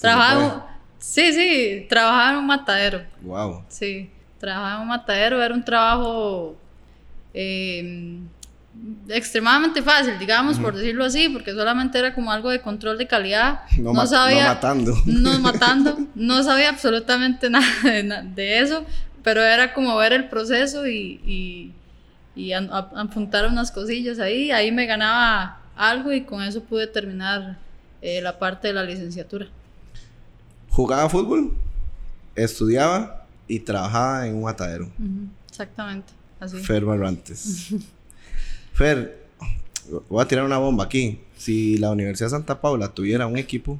Trabajaba, 0.00 0.78
sí, 0.98 1.32
sí, 1.32 1.86
trabajaba 1.88 2.30
en 2.30 2.36
un 2.36 2.46
matadero. 2.46 3.02
Wow. 3.22 3.64
Sí, 3.68 4.10
trabajaba 4.38 4.76
en 4.76 4.82
un 4.82 4.88
matadero, 4.88 5.42
era 5.42 5.54
un 5.54 5.64
trabajo 5.64 6.56
eh, 7.34 8.20
extremadamente 9.08 9.82
fácil, 9.82 10.18
digamos, 10.18 10.56
uh 10.56 10.60
-huh. 10.60 10.62
por 10.64 10.76
decirlo 10.76 11.04
así, 11.04 11.28
porque 11.28 11.52
solamente 11.52 11.98
era 11.98 12.14
como 12.14 12.30
algo 12.32 12.50
de 12.50 12.60
control 12.60 12.98
de 12.98 13.06
calidad. 13.06 13.60
No, 13.78 13.92
no 13.92 14.06
sabía. 14.06 14.44
No 14.46 14.54
matando. 14.54 14.94
No 15.06 15.38
matando. 15.40 15.98
no 16.14 16.42
sabía 16.42 16.70
absolutamente 16.70 17.50
nada 17.50 17.66
de, 17.82 18.02
de, 18.34 18.60
eso, 18.60 18.84
pero 19.22 19.42
era 19.42 19.72
como 19.72 19.96
ver 19.96 20.12
el 20.12 20.28
proceso 20.28 20.86
y, 20.86 21.20
y, 21.24 21.72
y 22.34 22.52
a, 22.52 22.58
a, 22.58 23.00
apuntar 23.00 23.46
unas 23.46 23.70
cosillas 23.70 24.18
ahí. 24.18 24.50
Ahí 24.50 24.70
me 24.72 24.86
ganaba 24.86 25.60
algo 25.76 26.12
y 26.12 26.22
con 26.22 26.42
eso 26.42 26.62
pude 26.62 26.86
terminar 26.86 27.56
eh, 28.02 28.20
la 28.20 28.38
parte 28.38 28.68
de 28.68 28.74
la 28.74 28.84
licenciatura. 28.84 29.46
¿Jugaba 30.78 31.08
fútbol? 31.08 31.54
¿Estudiaba? 32.36 33.26
Y 33.48 33.58
trabajaba 33.58 34.28
en 34.28 34.36
un 34.36 34.44
matadero. 34.44 34.84
Uh 34.84 35.02
-huh. 35.02 35.28
Exactamente. 35.48 36.12
Así. 36.38 36.56
Fer 36.58 36.84
Barrantes. 36.84 37.74
Fer, 38.74 39.26
voy 40.08 40.22
a 40.22 40.28
tirar 40.28 40.44
una 40.44 40.58
bomba 40.58 40.84
aquí. 40.84 41.18
Si 41.36 41.78
la 41.78 41.90
Universidad 41.90 42.26
de 42.26 42.30
Santa 42.30 42.60
Paula 42.60 42.94
tuviera 42.94 43.26
un 43.26 43.36
equipo, 43.36 43.76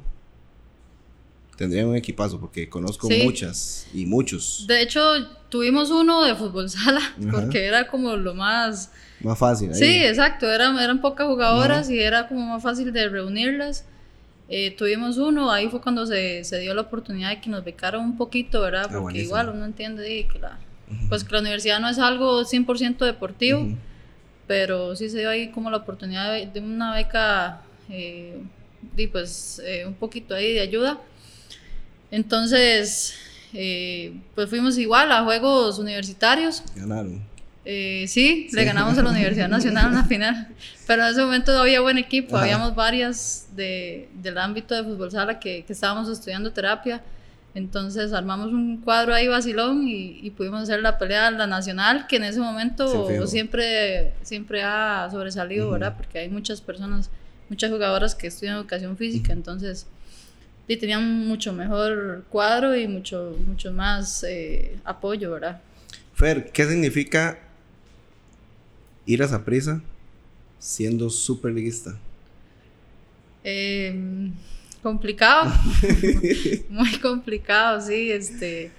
tendría 1.55 1.87
un 1.87 1.95
equipazo, 1.95 2.37
porque 2.37 2.67
conozco 2.67 3.07
sí. 3.07 3.21
muchas 3.23 3.87
y 3.93 4.05
muchos. 4.05 4.65
De 4.67 4.81
hecho, 4.81 4.99
tuvimos 5.47 5.91
uno 5.91 6.25
de 6.25 6.35
fútbol 6.35 6.69
sala, 6.69 6.99
Ajá. 6.99 7.31
porque 7.31 7.65
era 7.65 7.87
como 7.87 8.17
lo 8.17 8.35
más... 8.35 8.91
Más 9.21 9.39
fácil. 9.39 9.69
Ahí. 9.69 9.79
Sí, 9.79 10.03
exacto, 10.03 10.51
eran, 10.51 10.77
eran 10.77 10.99
pocas 10.99 11.27
jugadoras 11.27 11.85
Ajá. 11.85 11.93
y 11.93 11.99
era 11.99 12.27
como 12.27 12.45
más 12.45 12.61
fácil 12.61 12.91
de 12.91 13.07
reunirlas. 13.07 13.85
Eh, 14.51 14.71
tuvimos 14.71 15.17
uno, 15.17 15.51
ahí 15.51 15.69
fue 15.69 15.79
cuando 15.79 16.07
se, 16.07 16.43
se, 16.43 16.57
dio 16.59 16.73
la 16.73 16.81
oportunidad 16.81 17.29
de 17.29 17.39
que 17.39 17.51
nos 17.51 17.63
becaron 17.63 18.03
un 18.03 18.17
poquito, 18.17 18.61
¿verdad? 18.61 18.87
Ah, 18.89 18.99
Porque 18.99 19.21
igual 19.21 19.49
uno 19.49 19.63
entiende 19.63 20.27
que 20.31 20.39
la, 20.39 20.57
pues 21.07 21.23
que 21.23 21.31
la 21.33 21.41
universidad 21.41 21.79
no 21.79 21.87
es 21.87 21.99
algo 21.99 22.41
100% 22.43 22.97
deportivo, 23.05 23.67
pero 24.47 24.95
sí 24.95 25.07
se 25.09 25.19
dio 25.19 25.29
ahí 25.29 25.49
como 25.49 25.69
la 25.69 25.77
oportunidad 25.77 26.33
de, 26.33 26.59
una 26.61 26.95
beca, 26.95 27.61
eh, 27.89 28.41
y 28.97 29.07
pues 29.07 29.61
eh, 29.63 29.85
un 29.85 29.93
poquito 29.93 30.33
ahí 30.33 30.53
de 30.53 30.61
ayuda. 30.61 30.99
Entonces, 32.09 33.15
pues 34.33 34.49
fuimos 34.49 34.79
igual 34.79 35.11
a 35.11 35.23
Juegos 35.23 35.77
Universitarios. 35.77 36.63
Ganaron. 36.75 37.28
Eh, 37.71 38.07
sí, 38.07 38.47
le 38.51 38.65
ganamos 38.65 38.97
a 38.97 39.03
la 39.03 39.11
Universidad 39.11 39.47
Nacional 39.47 39.89
en 39.89 39.93
la 39.93 40.03
final, 40.03 40.47
pero 40.87 41.03
en 41.03 41.11
ese 41.11 41.21
momento 41.21 41.55
había 41.55 41.81
buen 41.81 41.99
equipo, 41.99 42.35
habíamos 42.35 42.73
varias 42.73 43.49
de, 43.55 44.09
del 44.15 44.39
ámbito 44.39 44.73
de 44.73 44.83
fútbol 44.83 45.11
sala 45.11 45.39
que, 45.39 45.63
que, 45.65 45.73
estábamos 45.73 46.09
estudiando 46.09 46.51
terapia, 46.51 47.03
entonces 47.53 48.11
armamos 48.11 48.47
un 48.47 48.77
cuadro 48.77 49.13
ahí 49.13 49.27
vacilón 49.27 49.83
y, 49.87 50.31
pudimos 50.31 50.63
hacer 50.63 50.81
la 50.81 50.97
pelea 50.97 51.27
a 51.27 51.31
la 51.31 51.45
nacional, 51.45 52.07
que 52.07 52.15
en 52.15 52.23
ese 52.23 52.39
momento 52.39 53.07
siempre, 53.27 54.13
siempre 54.23 54.63
ha 54.63 55.07
sobresalido, 55.11 55.69
¿verdad? 55.69 55.93
Porque 55.95 56.17
hay 56.17 56.29
muchas 56.29 56.61
personas, 56.61 57.11
muchas 57.49 57.69
jugadoras 57.69 58.15
que 58.15 58.25
estudian 58.25 58.55
educación 58.55 58.97
física, 58.97 59.31
entonces 59.31 59.85
y 60.67 60.75
tenían 60.77 61.27
mucho 61.27 61.53
mejor 61.53 62.23
cuadro 62.29 62.75
y 62.75 62.87
mucho, 62.87 63.37
mucho 63.45 63.71
más 63.71 64.23
eh, 64.27 64.79
apoyo, 64.85 65.29
¿verdad? 65.33 65.61
Fer, 66.15 66.51
¿qué 66.51 66.65
significa 66.65 67.37
ir 69.09 69.23
a 69.23 69.25
esa 69.25 69.43
prisa 69.43 69.81
siendo 70.59 71.09
superliguista? 71.09 71.97
Eh, 73.43 74.31
complicado, 74.83 75.51
muy 76.69 76.95
complicado, 76.99 77.81
sí, 77.81 78.11
este, 78.11 78.71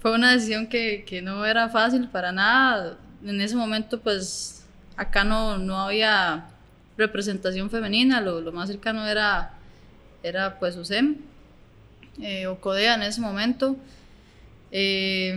fue 0.00 0.12
una 0.12 0.32
decisión 0.32 0.66
que, 0.66 1.04
que, 1.06 1.22
no 1.22 1.46
era 1.46 1.68
fácil 1.68 2.08
para 2.08 2.32
nada, 2.32 2.98
en 3.24 3.40
ese 3.40 3.54
momento 3.54 4.00
pues 4.00 4.64
acá 4.96 5.22
no, 5.22 5.56
no 5.56 5.78
había 5.78 6.48
representación 6.96 7.70
femenina, 7.70 8.20
lo, 8.20 8.40
lo 8.40 8.50
más 8.50 8.68
cercano 8.68 9.06
era, 9.06 9.54
era 10.24 10.58
pues 10.58 10.76
USEM 10.76 11.16
eh, 12.20 12.48
o 12.48 12.60
CODEA 12.60 12.96
en 12.96 13.02
ese 13.02 13.20
momento. 13.20 13.76
Eh, 14.72 15.34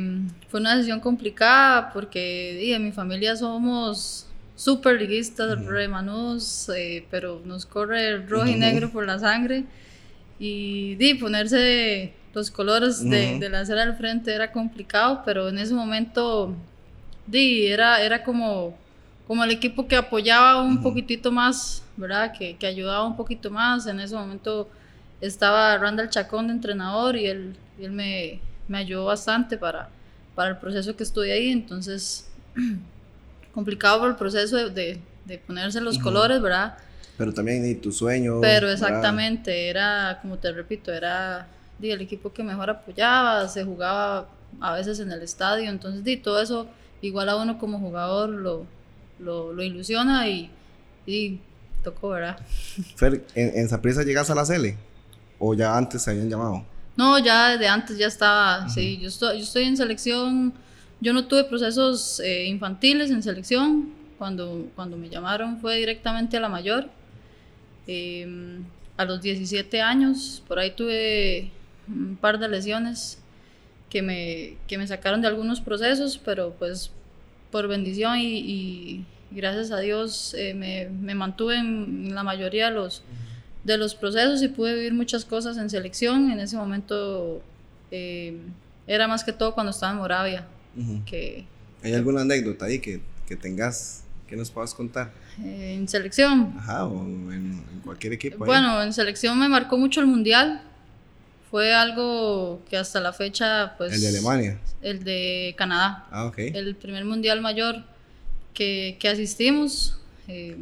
fue 0.49 0.59
una 0.59 0.75
decisión 0.75 0.99
complicada 0.99 1.91
porque 1.91 2.73
en 2.73 2.83
mi 2.83 2.91
familia 2.91 3.35
somos 3.35 4.27
super 4.55 4.99
liguistas, 4.99 5.57
uh 5.57 7.03
pero 7.09 7.41
nos 7.45 7.65
corre 7.65 8.09
el 8.09 8.29
rojo 8.29 8.47
y 8.47 8.55
negro 8.55 8.91
por 8.91 9.05
la 9.05 9.19
sangre. 9.19 9.65
Y 10.39 10.95
di, 10.95 11.15
ponerse 11.15 12.13
los 12.33 12.51
colores 12.51 13.07
de, 13.07 13.39
de, 13.39 13.49
la 13.49 13.61
acera 13.61 13.83
al 13.83 13.95
frente 13.95 14.33
era 14.33 14.51
complicado, 14.51 15.21
pero 15.23 15.49
en 15.49 15.57
ese 15.57 15.73
momento 15.73 16.55
di, 17.27 17.67
era, 17.67 18.01
era 18.01 18.23
como, 18.23 18.75
como 19.27 19.43
el 19.43 19.51
equipo 19.51 19.87
que 19.87 19.95
apoyaba 19.95 20.61
un 20.61 20.81
poquitito 20.81 21.31
más, 21.31 21.83
¿verdad? 21.95 22.33
Que, 22.37 22.55
que, 22.57 22.67
ayudaba 22.67 23.05
un 23.05 23.15
poquito 23.15 23.51
más. 23.51 23.85
En 23.87 23.99
ese 23.99 24.15
momento 24.15 24.67
estaba 25.21 25.77
Randall 25.77 26.09
Chacón 26.09 26.47
de 26.47 26.53
entrenador 26.53 27.15
y 27.15 27.27
él, 27.27 27.55
él 27.79 27.91
me, 27.91 28.39
me 28.73 28.79
ayudó 28.79 29.05
bastante 29.05 29.55
para, 29.55 29.87
para 30.33 30.49
el 30.49 30.57
proceso 30.57 30.95
que 30.95 31.03
estuve 31.03 31.31
ahí, 31.31 31.51
entonces 31.51 32.27
complicado 33.53 33.99
por 33.99 34.09
el 34.09 34.15
proceso 34.15 34.57
de, 34.71 34.99
de, 35.25 35.37
ponerse 35.37 35.79
los 35.79 35.99
colores, 35.99 36.41
¿verdad? 36.41 36.75
Pero 37.15 37.31
también 37.31 37.69
y 37.69 37.75
tu 37.75 37.91
sueño. 37.91 38.41
Pero 38.41 38.67
exactamente, 38.71 39.69
era, 39.69 40.17
como 40.23 40.39
te 40.39 40.51
repito, 40.51 40.91
era 40.91 41.47
el 41.79 42.01
equipo 42.01 42.33
que 42.33 42.43
mejor 42.43 42.71
apoyaba, 42.71 43.47
se 43.47 43.63
jugaba 43.63 44.27
a 44.59 44.73
veces 44.73 44.99
en 44.99 45.11
el 45.11 45.21
estadio, 45.21 45.69
entonces 45.69 46.03
di, 46.03 46.17
todo 46.17 46.41
eso 46.41 46.67
igual 47.01 47.29
a 47.29 47.35
uno 47.35 47.59
como 47.59 47.77
jugador 47.77 48.29
lo, 48.29 48.65
lo, 49.19 49.53
lo 49.53 49.61
ilusiona 49.61 50.27
y, 50.27 50.49
y, 51.05 51.39
tocó, 51.83 52.09
¿verdad? 52.09 52.39
Fer, 52.95 53.23
¿en, 53.35 53.69
en 53.71 54.05
llegas 54.05 54.31
a 54.31 54.35
la 54.35 54.45
Cele? 54.45 54.77
¿O 55.37 55.53
ya 55.53 55.77
antes 55.77 56.01
se 56.01 56.09
habían 56.09 56.27
llamado? 56.27 56.72
No, 56.95 57.17
ya 57.17 57.51
desde 57.51 57.67
antes 57.67 57.97
ya 57.97 58.07
estaba, 58.07 58.69
sí, 58.69 58.99
yo 58.99 59.07
estoy, 59.07 59.37
yo 59.37 59.43
estoy 59.43 59.63
en 59.63 59.77
selección, 59.77 60.53
yo 61.01 61.11
no 61.11 61.25
tuve 61.25 61.43
procesos 61.43 62.19
eh, 62.19 62.45
infantiles 62.45 63.09
en 63.09 63.23
selección, 63.23 63.91
cuando, 64.17 64.69
cuando 64.75 64.95
me 64.95 65.09
llamaron 65.09 65.59
fue 65.59 65.77
directamente 65.77 66.37
a 66.37 66.39
la 66.39 66.49
mayor, 66.49 66.89
em, 67.87 68.63
a 68.95 69.05
los 69.05 69.21
17 69.21 69.81
años, 69.81 70.43
por 70.47 70.59
ahí 70.59 70.71
tuve 70.71 71.51
un 71.87 72.15
par 72.15 72.39
de 72.39 72.47
lesiones 72.47 73.19
que 73.89 74.01
me, 74.01 74.57
que 74.67 74.77
me 74.77 74.87
sacaron 74.87 75.21
de 75.21 75.27
algunos 75.27 75.61
procesos, 75.61 76.19
pero 76.23 76.53
pues 76.57 76.91
por 77.51 77.67
bendición 77.67 78.17
y, 78.19 79.05
gracias 79.31 79.71
a 79.71 79.79
Dios 79.79 80.35
eh, 80.35 80.53
me, 80.53 80.89
me, 80.89 81.15
mantuve 81.15 81.57
en 81.57 82.13
la 82.13 82.21
mayoría 82.21 82.69
de 82.69 82.75
los 82.75 83.01
de 83.63 83.77
los 83.77 83.95
procesos 83.95 84.41
y 84.43 84.47
pude 84.49 84.75
vivir 84.75 84.93
muchas 84.93 85.25
cosas 85.25 85.57
en 85.57 85.69
selección. 85.69 86.31
En 86.31 86.39
ese 86.39 86.55
momento 86.55 87.41
eh, 87.91 88.37
era 88.87 89.07
más 89.07 89.23
que 89.23 89.33
todo 89.33 89.53
cuando 89.53 89.71
estaba 89.71 89.93
en 89.93 89.99
Moravia. 89.99 90.45
que, 91.05 91.45
¿Hay 91.83 91.93
alguna 91.93 92.21
anécdota 92.21 92.65
ahí 92.65 92.79
que, 92.79 93.01
que 93.27 93.35
tengas 93.35 94.03
que 94.27 94.35
nos 94.35 94.49
puedas 94.49 94.73
contar? 94.73 95.11
Eh, 95.43 95.75
en 95.77 95.87
selección. 95.87 96.53
Ajá, 96.57 96.85
o 96.85 97.03
en, 97.31 97.63
cualquier 97.83 98.13
equipo. 98.13 98.45
Bueno, 98.45 98.81
en 98.81 98.93
selección 98.93 99.39
me 99.39 99.49
marcó 99.49 99.77
mucho 99.77 99.99
el 100.01 100.07
mundial. 100.07 100.61
Fue 101.51 101.71
algo 101.73 102.61
que 102.67 102.77
hasta 102.77 102.99
la 102.99 103.13
fecha, 103.13 103.75
pues... 103.77 103.93
¿El 103.93 104.01
de 104.01 104.07
Alemania? 104.07 104.59
El 104.81 105.03
de 105.03 105.53
Canadá. 105.55 106.07
Ah, 106.09 106.25
ok. 106.25 106.39
El 106.39 106.75
primer 106.75 107.05
mundial 107.05 107.41
mayor 107.41 107.83
que, 108.55 108.97
que 108.99 109.07
asistimos. 109.07 109.99
Eh, 110.27 110.57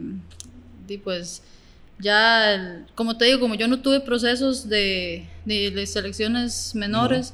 y 0.88 0.98
pues 0.98 1.42
ya, 2.02 2.86
como 2.96 3.18
te 3.18 3.26
digo, 3.26 3.40
como 3.40 3.56
yo 3.56 3.68
no 3.68 3.80
tuve 3.80 4.00
procesos 4.00 4.68
de, 4.68 5.26
de, 5.46 5.86
selecciones 5.86 6.74
menores, 6.76 7.34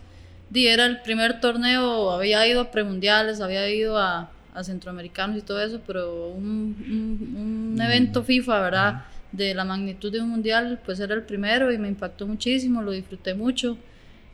di, 0.50 0.68
era 0.68 0.86
el 0.86 1.02
primer 1.02 1.40
torneo, 1.40 2.12
había 2.12 2.46
ido 2.48 2.62
a 2.62 2.72
premundiales, 2.72 3.42
había 3.42 3.70
ido 3.70 3.98
a, 3.98 4.32
a 4.54 4.64
centroamericanos 4.64 5.38
y 5.38 5.42
todo 5.42 5.62
eso, 5.62 5.82
pero 5.86 6.30
un, 6.30 7.74
un, 7.76 7.82
evento 7.82 8.24
FIFA, 8.24 8.62
¿verdad? 8.62 9.06
De 9.32 9.54
la 9.54 9.66
magnitud 9.66 10.12
de 10.12 10.22
un 10.22 10.30
mundial, 10.30 10.80
pues 10.86 11.00
era 11.00 11.14
el 11.14 11.24
primero 11.24 11.72
y 11.72 11.78
me 11.78 11.88
impactó 11.88 12.28
muchísimo, 12.28 12.82
lo 12.82 12.92
disfruté 12.92 13.34
mucho. 13.34 13.78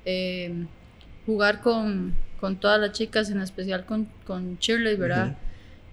Eh, 0.06 0.66
jugar 1.26 1.62
con, 1.62 2.14
con, 2.40 2.58
todas 2.58 2.80
las 2.80 2.92
chicas, 2.92 3.30
en 3.30 3.42
especial 3.42 3.86
con, 3.86 4.08
con 4.26 4.58
Shirley, 4.60 4.96
¿verdad? 4.96 5.36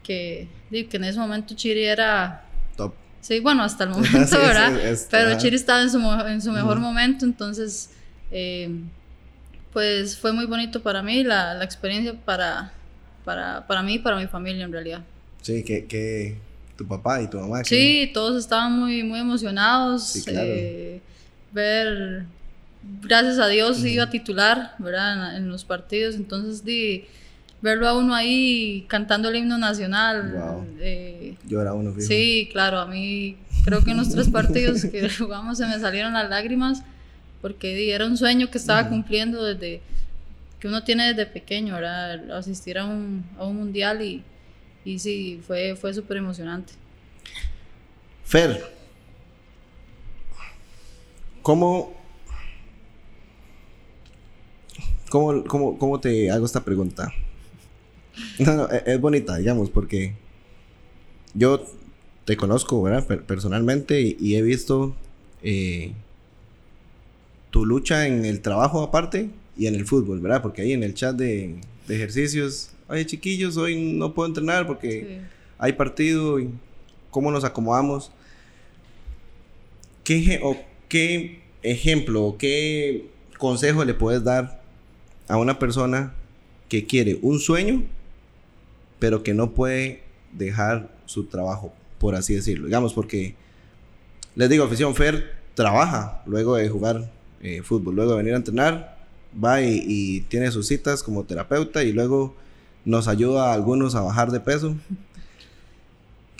que, 0.03 0.49
que 0.71 0.97
en 0.97 1.05
ese 1.05 1.19
momento 1.19 1.55
Chiri 1.55 1.85
era 1.85 2.45
Sí, 3.21 3.41
bueno, 3.41 3.63
hasta 3.63 3.85
el 3.85 3.91
momento, 3.91 4.39
¿verdad? 4.39 4.73
Pero 5.11 5.39
Chiri 5.39 5.57
estaba 5.57 5.83
en 5.83 5.91
su, 5.91 5.99
en 5.99 6.43
su 6.43 6.53
mejor 6.53 6.79
momento, 6.81 7.25
entonces, 7.25 7.91
eh, 8.31 8.71
pues 9.73 10.17
fue 10.17 10.33
muy 10.33 10.47
bonito 10.47 10.83
para 10.83 11.03
mí, 11.03 11.23
la, 11.23 11.55
la 11.55 11.65
experiencia 11.65 12.15
para, 12.15 12.73
para, 13.25 13.67
para, 13.67 13.83
mí 13.83 13.95
y 13.95 13.99
para 13.99 14.17
mi 14.17 14.27
familia 14.27 14.65
en 14.65 14.73
realidad. 14.73 15.03
Sí, 15.43 15.63
que, 15.63 15.87
que 15.87 16.37
tu 16.77 16.87
papá 16.87 17.23
y 17.23 17.29
tu 17.29 17.39
mamá. 17.39 17.65
Sí, 17.65 18.11
todos 18.15 18.39
estaban 18.39 18.79
muy, 18.79 19.03
muy 19.03 19.21
emocionados. 19.21 20.09
Sí, 20.09 20.23
claro. 20.23 20.49
Eh, 20.49 21.01
ver, 21.53 22.25
gracias 23.03 23.39
a 23.39 23.49
Dios, 23.49 23.85
iba 23.85 24.05
a 24.05 24.11
titular, 24.11 24.75
¿verdad? 24.79 25.37
En, 25.37 25.43
en 25.43 25.49
los 25.51 25.65
partidos, 25.65 26.15
entonces 26.15 26.65
di 26.65 27.05
verlo 27.63 27.89
a 27.89 27.97
uno 27.97 28.15
ahí 28.15 28.85
cantando 28.89 29.29
el 29.29 29.37
himno 29.37 29.59
nacional. 29.59 30.33
Wow. 30.33 30.67
Eh, 30.81 31.37
Llora 31.47 31.75
uno, 31.75 31.93
fijo. 31.93 32.07
Sí, 32.07 32.49
claro, 32.53 32.79
a 32.79 32.87
mí 32.87 33.37
creo 33.65 33.85
que 33.85 33.91
en 33.91 33.99
los 33.99 34.11
tres 34.11 34.29
partidos 34.29 34.85
que 34.85 35.09
jugamos 35.19 35.59
se 35.59 35.67
me 35.67 35.79
salieron 35.79 36.13
las 36.15 36.29
lágrimas 36.31 36.83
porque 37.43 37.93
era 37.95 38.07
un 38.07 38.17
sueño 38.17 38.51
que 38.51 38.59
estaba 38.59 38.89
cumpliendo 38.89 39.43
desde 39.43 39.81
que 40.59 40.69
uno 40.69 40.85
tiene 40.85 41.09
desde 41.09 41.25
pequeño, 41.27 41.75
¿verdad? 41.75 42.31
Asistir 42.33 42.79
a 42.79 42.85
un, 42.85 43.25
a 43.39 43.47
un 43.47 43.57
mundial 43.57 44.03
y, 44.03 44.23
y 44.85 44.99
sí, 44.99 45.41
fue, 45.47 45.75
fue 45.75 45.95
súper 45.95 46.19
emocionante. 46.19 46.75
Fer, 48.25 48.63
¿cómo, 51.41 51.95
cómo, 55.09 55.45
cómo, 55.45 55.79
cómo 55.79 55.99
te 55.99 56.31
hago 56.31 56.45
esta 56.45 56.63
pregunta? 56.63 57.11
No, 58.39 58.55
no, 58.55 58.71
e-, 58.71 58.83
es, 58.87 59.01
bonita, 59.01 59.37
digamos, 59.37 59.71
porque 59.71 60.15
yo 61.35 61.65
te 62.25 62.37
conozco, 62.37 62.83
¿verdad? 62.83 63.07
personalmente 63.27 64.17
y, 64.19 64.35
he 64.35 64.43
visto 64.43 64.95
eh, 65.43 65.93
tu 67.51 67.67
lucha 67.67 68.07
en 68.07 68.25
el 68.25 68.41
trabajo 68.41 68.83
aparte 68.83 69.31
y 69.57 69.67
en 69.67 69.75
el 69.75 69.87
fútbol, 69.87 70.21
¿verdad? 70.21 70.43
Porque 70.43 70.63
ahí 70.63 70.73
en 70.73 70.83
el 70.83 70.95
chat 70.95 71.17
de, 71.17 71.57
ejercicios, 71.89 72.71
oye 72.89 73.05
chiquillos, 73.05 73.57
hoy 73.57 73.77
no 73.77 74.15
puedo 74.15 74.29
entrenar 74.29 74.67
porque 74.67 75.21
hay 75.59 75.73
partido 75.73 76.39
y 76.39 76.51
cómo 77.11 77.33
nos 77.33 77.43
acomodamos. 77.43 78.13
¿Qué, 80.05 80.41
¿qué 80.89 81.41
ejemplo 81.63 82.25
o 82.25 82.39
qué 82.39 83.09
consejo 83.39 83.85
le 83.85 83.95
puedes 83.95 84.23
dar 84.23 84.63
a 85.29 85.37
una 85.37 85.59
persona 85.59 86.15
que 86.69 86.87
quiere 86.87 87.19
un 87.23 87.39
sueño, 87.41 87.85
pero 89.01 89.25
que 89.25 89.35
no 89.35 89.51
puede 89.51 90.05
dejar 90.33 90.95
su 91.07 91.25
trabajo, 91.25 91.73
por 91.99 92.15
así 92.15 92.35
decirlo? 92.35 92.67
Digamos, 92.67 92.93
porque 92.93 93.35
les 94.37 94.49
digo, 94.49 94.65
afición 94.65 94.95
Fer 94.95 95.35
trabaja 95.55 96.23
luego 96.27 96.55
de 96.55 96.69
jugar 96.69 97.11
eh, 97.43 97.63
fútbol, 97.63 97.97
luego 97.97 98.13
de 98.13 98.17
venir 98.19 98.35
a 98.35 98.37
entrenar, 98.37 98.97
va 99.43 99.61
y, 99.63 100.21
tiene 100.29 100.51
sus 100.51 100.69
citas 100.69 101.03
como 101.03 101.25
terapeuta 101.25 101.83
y 101.83 101.93
luego 101.93 102.37
nos 102.85 103.09
ayuda 103.09 103.51
a 103.51 103.55
algunos 103.55 103.95
a 103.95 104.03
bajar 104.03 104.31
de 104.31 104.41
peso. 104.41 104.77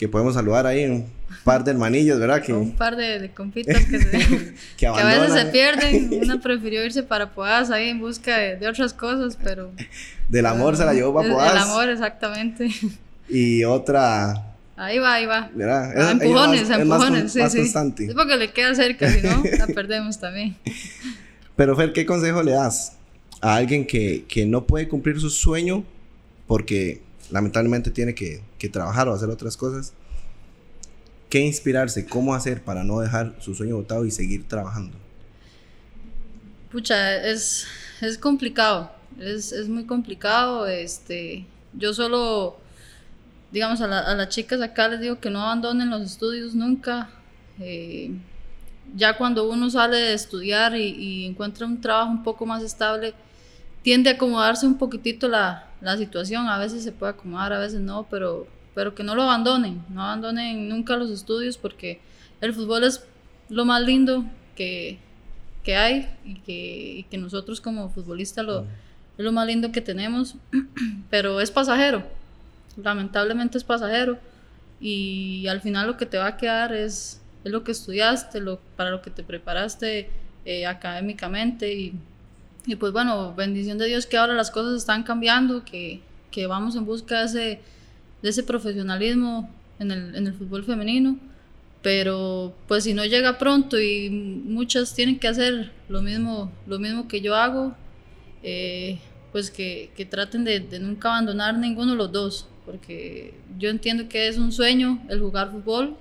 Que 0.01 0.09
podemos 0.09 0.33
saludar 0.33 0.67
ahí 0.67 0.87
un 0.87 1.07
par 1.45 1.63
de 1.63 1.73
hermanillos, 1.73 2.19
¿verdad? 2.19 2.43
Que, 2.43 2.55
un 2.55 2.73
par 2.73 2.97
de, 2.97 3.19
de 3.19 3.31
compitas 3.33 3.85
que, 3.85 4.55
que, 4.79 4.87
a 4.87 5.05
veces 5.05 5.35
se 5.35 5.45
pierden. 5.51 6.09
Una 6.23 6.41
prefirió 6.41 6.83
irse 6.83 7.03
para 7.03 7.35
Poás 7.35 7.71
ahí 7.71 7.91
en 7.91 8.01
busca 8.01 8.39
de, 8.39 8.67
otras 8.67 8.95
cosas, 8.95 9.37
pero... 9.45 9.71
Del 10.31 10.47
amor 10.47 10.79
se 10.79 10.87
la 10.87 10.95
llevó 10.95 11.13
para 11.13 11.31
Poás. 11.31 11.53
Del 11.53 11.63
amor, 11.63 11.91
exactamente. 11.91 12.71
Y 13.29 13.63
otra 13.65 14.51
Ahí 14.81 14.99
va, 14.99 15.13
ahí 15.13 15.27
va. 15.27 15.51
Ah, 15.63 16.13
empujones, 16.13 16.71
empujones, 16.71 17.33
sí, 17.35 17.41
sí. 17.51 17.61
Es 17.61 18.15
porque 18.15 18.39
le 18.39 18.51
queda 18.51 18.75
cerca, 18.75 19.11
si 19.11 19.21
no, 19.21 19.43
la 19.59 19.67
perdemos 19.75 20.19
también. 20.19 20.57
Pero 21.55 21.77
Fer, 21.77 21.93
¿qué 21.93 22.07
consejo 22.07 22.43
le 22.43 22.53
das 22.53 22.97
a 23.43 23.57
alguien 23.57 23.87
que, 23.87 24.25
que 24.27 24.47
no 24.47 24.67
puede 24.67 24.89
cumplir 24.89 25.21
su 25.21 25.29
sueño 25.29 25.85
porque 26.47 27.03
lamentablemente 27.31 27.91
tiene 27.91 28.15
que, 28.15 28.43
que, 28.59 28.69
trabajar 28.69 29.09
o 29.09 29.15
hacer 29.15 29.29
otras 29.29 29.57
cosas? 29.57 29.93
¿Qué 31.29 31.41
inspirarse? 31.41 32.07
¿Cómo 32.07 32.35
hacer 32.35 32.63
para 32.63 32.83
no 32.85 33.01
dejar 33.01 33.37
su 33.41 33.55
sueño 33.55 33.77
botado 33.77 34.05
y 34.05 34.11
seguir 34.11 34.49
trabajando? 34.49 34.97
Pucha, 36.73 37.17
es, 37.25 37.67
es 38.01 38.19
complicado. 38.19 38.91
Es, 39.19 39.53
es 39.53 39.69
muy 39.69 39.85
complicado. 39.85 40.67
Este, 40.67 41.47
yo 41.73 41.95
solo 41.95 42.59
digamos, 43.51 43.81
a, 43.81 43.87
las 43.89 44.29
chicas 44.29 44.61
acá 44.61 44.89
les 44.89 45.01
digo 45.01 45.21
que 45.21 45.31
no 45.31 45.43
abandonen 45.43 45.91
los 45.91 46.03
estudios 46.03 46.55
nunca. 46.55 47.11
Eh, 47.59 48.13
ya 48.95 49.17
cuando 49.17 49.49
uno 49.49 49.71
sale 49.71 49.97
de 49.97 50.15
estudiar 50.15 50.77
y, 50.77 51.27
encuentra 51.27 51.67
un 51.67 51.81
trabajo 51.81 52.11
un 52.11 52.23
poco 52.23 52.47
más 52.47 52.63
estable, 52.63 53.15
tiende 53.83 54.11
a 54.11 54.15
acomodarse 54.15 54.67
un 54.67 54.79
poquitito 54.79 55.29
la, 55.29 55.69
la, 55.81 55.97
situación. 55.97 56.49
A 56.49 56.59
veces 56.59 56.83
se 56.85 56.93
puede 56.93 57.13
acomodar, 57.13 57.53
a 57.53 57.59
veces 57.59 57.81
no, 57.81 58.07
pero, 58.11 58.47
pero 58.75 58.95
que 58.95 59.03
no 59.03 59.15
lo 59.15 59.23
abandonen. 59.23 59.85
No 59.89 60.03
abandonen 60.03 60.69
nunca 60.69 60.97
los 60.97 61.11
estudios 61.11 61.57
porque 61.59 62.01
el 62.41 62.55
fútbol 62.55 62.85
es 62.85 63.05
lo 63.49 63.65
más 63.65 63.83
lindo 63.83 64.25
que, 64.57 64.99
que 65.65 65.77
hay 65.77 66.09
y 66.25 66.35
que, 66.41 66.95
y 66.99 67.03
que, 67.05 67.19
nosotros 67.19 67.61
como 67.61 67.91
futbolistas 67.91 68.45
lo, 68.45 68.61
es 69.19 69.25
lo 69.25 69.33
más 69.33 69.47
lindo 69.47 69.73
que 69.73 69.81
tenemos, 69.81 70.37
pero 71.11 71.41
es 71.41 71.51
pasajero 71.51 72.05
lamentablemente 72.77 73.59
es 73.59 73.65
pasajero 73.65 74.19
y 74.81 75.47
al 75.49 75.61
final 75.61 75.87
lo 75.87 75.97
que 75.97 76.07
te 76.07 76.19
va 76.19 76.27
a 76.27 76.37
quedar 76.37 76.73
es, 76.73 77.21
es 77.45 77.53
lo 77.53 77.65
que 77.65 77.73
estudiaste, 77.73 78.41
lo, 78.41 78.59
para 78.77 78.91
lo 78.91 79.03
que 79.03 79.11
te 79.11 79.23
preparaste 79.23 80.11
eh, 80.45 80.67
académicamente 80.67 81.75
y, 81.75 81.95
y, 82.67 82.77
pues 82.77 82.93
bueno, 82.93 83.35
bendición 83.35 83.79
de 83.79 83.87
Dios 83.87 84.07
que 84.07 84.17
ahora 84.17 84.35
las 84.35 84.51
cosas 84.51 84.77
están 84.77 85.03
cambiando, 85.03 85.65
que, 85.65 86.01
que 86.31 86.47
vamos 86.47 86.77
en 86.77 86.85
busca 86.85 87.21
de 87.21 87.25
ese, 87.25 87.61
de 88.23 88.29
ese 88.29 88.43
profesionalismo 88.43 89.51
en 89.79 89.91
el, 89.91 90.15
en 90.15 90.27
el 90.27 90.35
fútbol 90.35 90.65
femenino. 90.65 91.19
Pero 91.83 92.55
pues 92.69 92.85
si 92.85 92.93
no 92.93 93.05
llega 93.07 93.39
pronto 93.39 93.81
y 93.81 94.11
muchas 94.11 94.95
tienen 94.95 95.19
que 95.19 95.29
hacer 95.29 95.73
lo 95.89 96.03
mismo, 96.03 96.53
lo 96.67 96.79
mismo 96.79 97.09
que 97.09 97.23
yo 97.23 97.35
hago, 97.35 97.75
eh, 98.43 98.99
pues 99.33 99.51
que, 99.51 99.91
que 99.97 100.05
traten 100.05 100.45
de, 100.45 100.61
de, 100.61 100.79
nunca 100.79 101.09
abandonar 101.09 101.57
ninguno 101.57 101.93
de 101.93 101.97
los 101.97 102.13
dos, 102.13 102.49
porque 102.67 103.33
yo 103.59 103.71
entiendo 103.71 104.09
que 104.09 104.29
es 104.29 104.37
un 104.37 104.53
sueño 104.53 105.03
el 105.09 105.21
jugar 105.21 105.53
fútbol, 105.53 105.97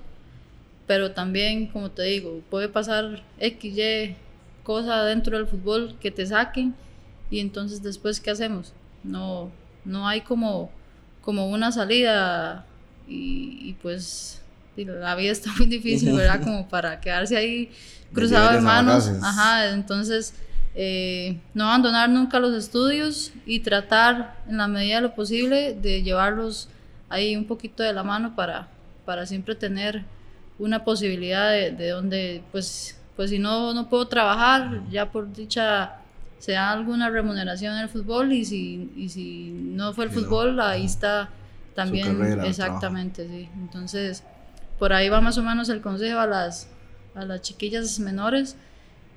pero 0.85 1.11
también, 1.11 1.67
como 1.67 1.91
te 1.91 2.03
digo, 2.03 2.41
puede 2.49 2.67
pasar 2.67 3.23
X, 3.39 3.77
Y 3.77 4.15
cosa 4.63 5.03
dentro 5.03 5.37
del 5.37 5.47
fútbol 5.47 5.95
que 5.99 6.11
te 6.11 6.25
saquen 6.25 6.75
y 7.31 7.39
entonces 7.39 7.81
después, 7.83 8.19
¿qué 8.19 8.31
hacemos? 8.31 8.73
No, 9.03 9.51
no 9.85 10.07
hay 10.07 10.21
como, 10.21 10.71
como 11.21 11.49
una 11.49 11.71
salida 11.71 12.65
y, 13.07 13.73
pues 13.81 14.41
la 14.75 15.15
vida 15.15 15.31
está 15.31 15.51
muy 15.57 15.67
difícil, 15.67 16.13
¿verdad? 16.13 16.41
Como 16.43 16.69
para 16.69 17.01
quedarse 17.01 17.35
ahí 17.35 17.69
cruzado 18.13 18.53
de 18.53 18.61
manos. 18.61 19.09
Ajá, 19.21 19.71
entonces 19.71 20.33
eh, 20.73 21.37
no 21.53 21.65
abandonar 21.65 22.09
nunca 22.09 22.39
los 22.39 22.55
estudios 22.55 23.33
y 23.45 23.59
tratar 23.59 24.37
en 24.47 24.57
la 24.57 24.67
medida 24.67 24.97
de 24.97 25.01
lo 25.01 25.15
posible 25.15 25.73
de 25.73 26.03
llevarlos 26.03 26.69
ahí 27.09 27.35
un 27.35 27.45
poquito 27.45 27.83
de 27.83 27.91
la 27.91 28.03
mano 28.03 28.35
para, 28.35 28.69
para 29.05 29.25
siempre 29.25 29.55
tener 29.55 30.05
una 30.59 30.83
posibilidad 30.83 31.51
de, 31.51 31.71
de 31.71 31.89
donde, 31.89 32.43
pues, 32.51 32.98
pues 33.19 33.31
si 33.31 33.37
no, 33.37 33.73
no 33.73 33.89
puedo 33.89 34.07
trabajar, 34.07 34.79
ya 34.89 35.11
por 35.11 35.33
dicha 35.33 35.97
sea 36.37 36.71
alguna 36.71 37.09
remuneración 37.09 37.75
en 37.75 37.81
el 37.81 37.89
fútbol 37.89 38.31
y 38.31 38.45
si, 38.45 38.93
y 38.95 39.09
si 39.09 39.49
no 39.51 39.91
fue 39.91 40.05
el 40.05 40.11
fútbol, 40.11 40.57
ahí 40.61 40.85
está 40.85 41.27
también 41.75 42.17
exactamente, 42.45 43.27
sí. 43.27 43.49
Entonces, 43.55 44.23
por 44.77 44.93
ahí 44.93 45.09
va 45.09 45.19
más 45.19 45.37
o 45.37 45.43
menos 45.43 45.67
el 45.67 45.81
consejo 45.81 46.17
a 46.17 46.27
las, 46.27 46.69
a 47.13 47.25
las 47.25 47.41
chiquillas 47.41 47.99
menores 47.99 48.55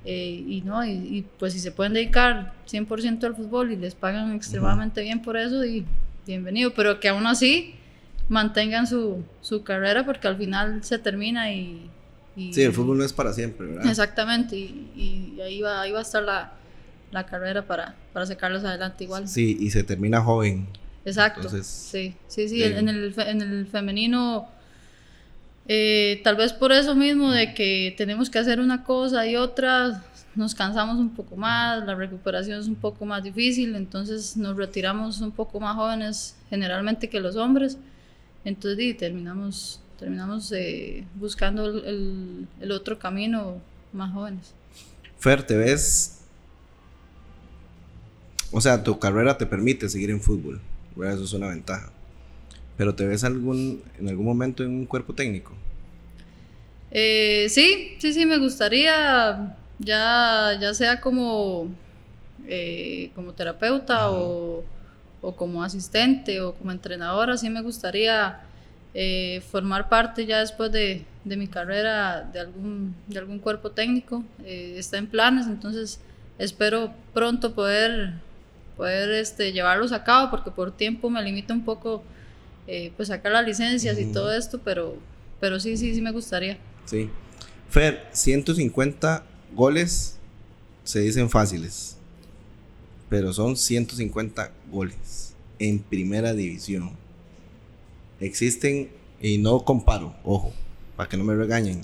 eh, 0.03 0.43
y 0.45 0.61
no 0.65 0.85
y, 0.85 1.25
pues 1.39 1.53
si 1.53 1.59
se 1.59 1.71
pueden 1.71 1.93
dedicar 1.93 2.51
100% 2.69 3.23
al 3.23 3.37
fútbol 3.37 3.71
y 3.71 3.77
les 3.77 3.95
pagan 3.95 4.35
extremadamente 4.35 5.01
bien 5.01 5.21
por 5.21 5.37
eso 5.37 5.63
y 5.63 5.85
bienvenido 6.27 6.73
pero 6.73 6.99
que 6.99 7.07
aún 7.07 7.25
así 7.25 7.75
mantengan 8.27 8.85
su, 8.85 9.23
su 9.39 9.63
carrera 9.63 10.05
porque 10.05 10.27
al 10.27 10.35
final 10.35 10.83
se 10.83 10.99
termina 10.99 11.53
y, 11.53 11.89
sí 12.35 12.61
el 12.61 12.73
fútbol 12.73 12.97
no 12.97 13.03
es 13.03 13.13
para 13.13 13.33
siempre 13.33 13.67
¿verdad? 13.67 13.89
exactamente 13.89 14.55
y, 14.55 15.39
ahí 15.43 15.61
va 15.61 15.81
ahí 15.81 15.91
va 15.91 15.99
a 15.99 16.01
estar 16.01 16.23
la, 16.23 16.53
la 17.11 17.25
carrera 17.25 17.65
para, 17.65 17.95
para 18.11 18.25
sacarlos 18.25 18.63
adelante 18.63 19.03
igual. 19.03 19.27
Sí 19.27 19.57
y 19.59 19.69
se 19.69 19.83
termina 19.83 20.21
joven. 20.21 20.67
Exacto 21.05 21.49
sí 21.49 22.15
sí 22.27 22.49
sí 22.49 22.63
en 22.63 22.89
el, 22.89 23.13
en 23.17 23.41
el 23.41 23.67
femenino 23.67 24.47
eh, 25.67 26.19
tal 26.23 26.35
vez 26.35 26.51
por 26.51 26.71
eso 26.71 26.93
mismo 26.93 27.31
de 27.31 27.53
que 27.53 27.93
tenemos 27.97 28.29
que 28.29 28.39
hacer 28.39 28.59
una 28.59 28.83
cosa 28.83 29.25
y 29.25 29.37
otra, 29.37 30.03
nos 30.35 30.53
cansamos 30.53 30.97
un 30.97 31.11
poco 31.11 31.37
más, 31.37 31.85
la 31.85 31.95
recuperación 31.95 32.59
es 32.59 32.67
un 32.67 32.75
poco 32.75 33.05
más 33.05 33.23
difícil, 33.23 33.75
entonces 33.75 34.35
nos 34.35 34.57
retiramos 34.57 35.21
un 35.21 35.31
poco 35.31 35.59
más 35.61 35.75
jóvenes 35.75 36.35
generalmente 36.49 37.09
que 37.09 37.21
los 37.21 37.37
hombres, 37.37 37.77
entonces 38.43 38.97
terminamos, 38.97 39.79
terminamos 40.03 40.51
eh, 40.51 41.05
buscando 41.15 41.65
el, 41.65 42.45
el, 42.59 42.71
otro 42.73 42.99
camino 42.99 43.61
más 43.93 44.11
jóvenes. 44.11 44.53
Fer, 45.17 45.43
¿te 45.43 45.55
ves? 45.55 46.19
O 48.51 48.59
sea, 48.59 48.83
tu 48.83 48.99
carrera 48.99 49.37
te 49.37 49.45
permite 49.45 49.87
seguir 49.87 50.09
en 50.09 50.19
fútbol, 50.19 50.59
eso 50.97 51.23
es 51.23 51.31
una 51.31 51.47
ventaja. 51.47 51.89
¿Pero 52.75 52.93
te 52.93 53.07
ves 53.07 53.23
algún, 53.23 53.81
en 53.97 54.09
algún 54.09 54.25
momento 54.25 54.61
en 54.63 54.71
un 54.71 54.85
cuerpo 54.85 55.13
técnico? 55.13 55.53
Eh, 56.91 57.47
sí, 57.49 57.95
sí, 57.99 58.11
sí, 58.11 58.25
me 58.25 58.39
gustaría, 58.39 59.55
ya, 59.79 60.57
ya 60.59 60.73
sea 60.73 60.99
como, 60.99 61.69
eh, 62.45 63.09
como 63.15 63.31
terapeuta 63.31 64.11
o, 64.11 64.65
como 65.37 65.63
asistente 65.63 66.41
o 66.41 66.55
como 66.55 66.73
entrenadora, 66.73 67.37
sí 67.37 67.49
me 67.49 67.61
gustaría 67.61 68.41
eh, 68.93 69.41
formar 69.51 69.89
parte 69.89 70.25
ya 70.25 70.39
después 70.39 70.71
de, 70.71 71.05
mi 71.25 71.47
carrera 71.47 72.29
de 72.31 72.39
algún, 72.39 72.95
de 73.07 73.19
algún 73.19 73.39
cuerpo 73.39 73.71
técnico. 73.71 74.23
está 74.45 74.97
en 74.97 75.07
planes, 75.07 75.47
entonces 75.47 75.99
espero 76.37 76.93
pronto 77.13 77.53
poder, 77.53 78.13
poder 78.77 79.11
este, 79.11 79.51
llevarlos 79.51 79.91
a 79.91 80.03
cabo 80.03 80.29
porque 80.29 80.51
por 80.51 80.75
tiempo 80.75 81.09
me 81.09 81.21
limita 81.23 81.53
un 81.53 81.63
poco 81.63 82.03
eh, 82.67 82.93
pues 82.95 83.09
sacar 83.09 83.33
las 83.33 83.45
licencias 83.45 83.99
y 83.99 84.05
todo 84.05 84.33
esto, 84.33 84.59
pero, 84.63 84.97
pero 85.39 85.59
sí, 85.59 85.75
sí, 85.75 85.93
sí 85.93 86.01
me 86.01 86.11
gustaría. 86.11 86.57
Sí. 86.85 87.09
Fer, 87.69 88.07
150 88.11 89.25
goles 89.53 90.17
se 90.83 90.99
dicen 90.99 91.29
fáciles, 91.29 91.97
pero 93.09 93.33
son 93.33 93.57
150 93.57 94.51
goles 94.71 95.35
en 95.59 95.79
primera 95.79 96.33
división. 96.33 96.91
Existen, 98.23 98.89
y 99.21 99.37
no 99.37 99.65
comparo, 99.65 100.15
ojo, 100.23 100.53
para 100.95 101.09
que 101.09 101.17
no 101.17 101.25
me 101.25 101.35
regañen, 101.35 101.81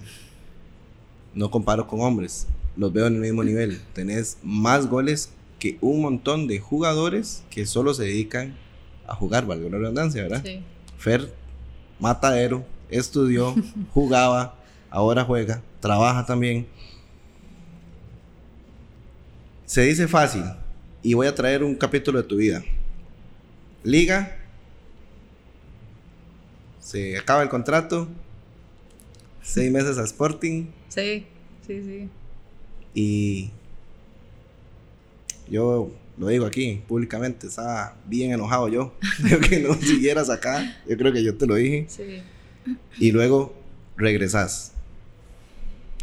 no 1.34 1.52
comparo 1.52 1.86
con 1.86 2.00
hombres, 2.00 2.48
los 2.78 2.94
veo 2.94 3.08
en 3.08 3.16
el 3.16 3.20
mismo 3.20 3.44
nivel. 3.44 3.82
Tenés 3.94 4.38
más 4.42 4.88
goles 4.88 5.32
que 5.60 5.78
un 5.82 6.02
montón 6.02 6.48
de 6.48 6.60
jugadores 6.60 7.44
que 7.50 7.66
solo 7.66 7.94
se 7.94 8.04
dedican 8.04 8.56
a 9.06 9.16
jugar, 9.16 9.46
valga 9.46 9.70
la 9.70 9.80
redundancia, 9.80 10.24
¿verdad? 10.24 10.42
Sí. 10.46 10.62
Fer, 10.98 11.34
matadero, 12.00 12.66
estudió, 12.90 13.54
jugaba, 13.94 14.56
ahora 14.90 15.26
juega, 15.26 15.62
trabaja 15.82 16.26
también. 16.26 16.68
Se 19.66 19.82
dice 19.82 20.08
fácil 20.08 20.44
y 21.04 21.16
voy 21.16 21.28
a 21.28 21.36
traer 21.36 21.66
un 21.66 21.76
capítulo 21.76 22.22
de 22.22 22.28
tu 22.28 22.38
vida. 22.38 22.64
Liga, 23.84 24.39
se 26.90 27.20
acaba 27.20 27.44
el 27.44 27.50
contrato, 27.50 28.08
seis 29.44 29.72
meses 29.72 30.00
a 30.00 30.04
Sporting. 30.06 30.66
Sí, 30.88 31.28
sí, 31.68 31.84
sí. 31.84 32.10
Y 32.96 33.52
yo 35.48 35.92
lo 36.18 36.28
digo 36.30 36.48
aquí 36.48 36.82
públicamente, 36.88 37.46
estaba 37.46 37.96
bien 38.06 38.32
enojado 38.32 38.70
yo. 38.70 38.96
Creo 39.22 39.40
que 39.40 39.60
no 39.60 39.76
siguieras 39.76 40.32
acá. 40.32 40.82
Yo 40.88 40.98
creo 40.98 41.14
que 41.14 41.24
yo 41.24 41.38
te 41.38 41.46
lo 41.46 41.56
dije. 41.56 41.86
Sí. 41.90 42.24
Y 42.98 43.12
luego 43.12 43.56
regresas. 43.96 44.74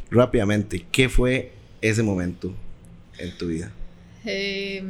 Rápidamente, 0.09 0.87
¿qué 0.93 1.09
fue 1.09 1.51
ese 1.81 2.05
momento 2.05 2.55
en 3.19 3.37
tu 3.37 3.49
vida? 3.49 3.73
Eh, 4.25 4.85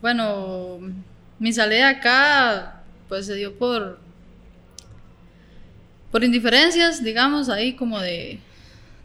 bueno, 0.00 0.80
mi 1.38 1.52
salida 1.52 1.90
acá, 1.90 2.82
pues 3.08 3.26
se 3.26 3.36
dio 3.36 3.56
por 3.56 4.00
por 6.12 6.22
indiferencias, 6.22 7.02
digamos, 7.02 7.48
ahí 7.48 7.72
como 7.72 7.98
de, 7.98 8.38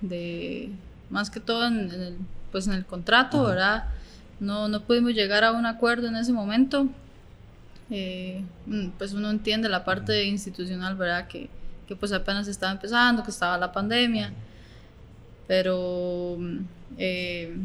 de 0.01 0.69
más 1.09 1.31
que 1.31 1.39
todo 1.39 1.65
en, 1.65 1.89
el, 1.89 2.17
pues 2.51 2.67
en 2.67 2.73
el 2.73 2.85
contrato, 2.85 3.45
¿verdad? 3.45 3.85
No, 4.41 4.67
no 4.67 4.83
pudimos 4.83 5.13
llegar 5.13 5.45
a 5.45 5.53
un 5.53 5.65
acuerdo 5.65 6.07
en 6.07 6.17
ese 6.17 6.33
momento. 6.33 6.87
Eh, 7.89 8.43
mm, 8.65 8.89
pues 8.97 9.13
uno 9.13 9.29
entiende 9.29 9.69
la 9.69 9.85
parte 9.85 10.25
institucional, 10.25 10.95
¿verdad? 10.95 11.27
Que, 11.27 11.49
que 11.87 11.95
pues 11.95 12.11
apenas 12.11 12.47
estaba 12.49 12.73
empezando, 12.73 13.23
que 13.23 13.31
estaba 13.31 13.57
la 13.57 13.71
pandemia, 13.71 14.33
pero 15.47 16.35
mm, 16.37 16.57
eh, 16.97 17.57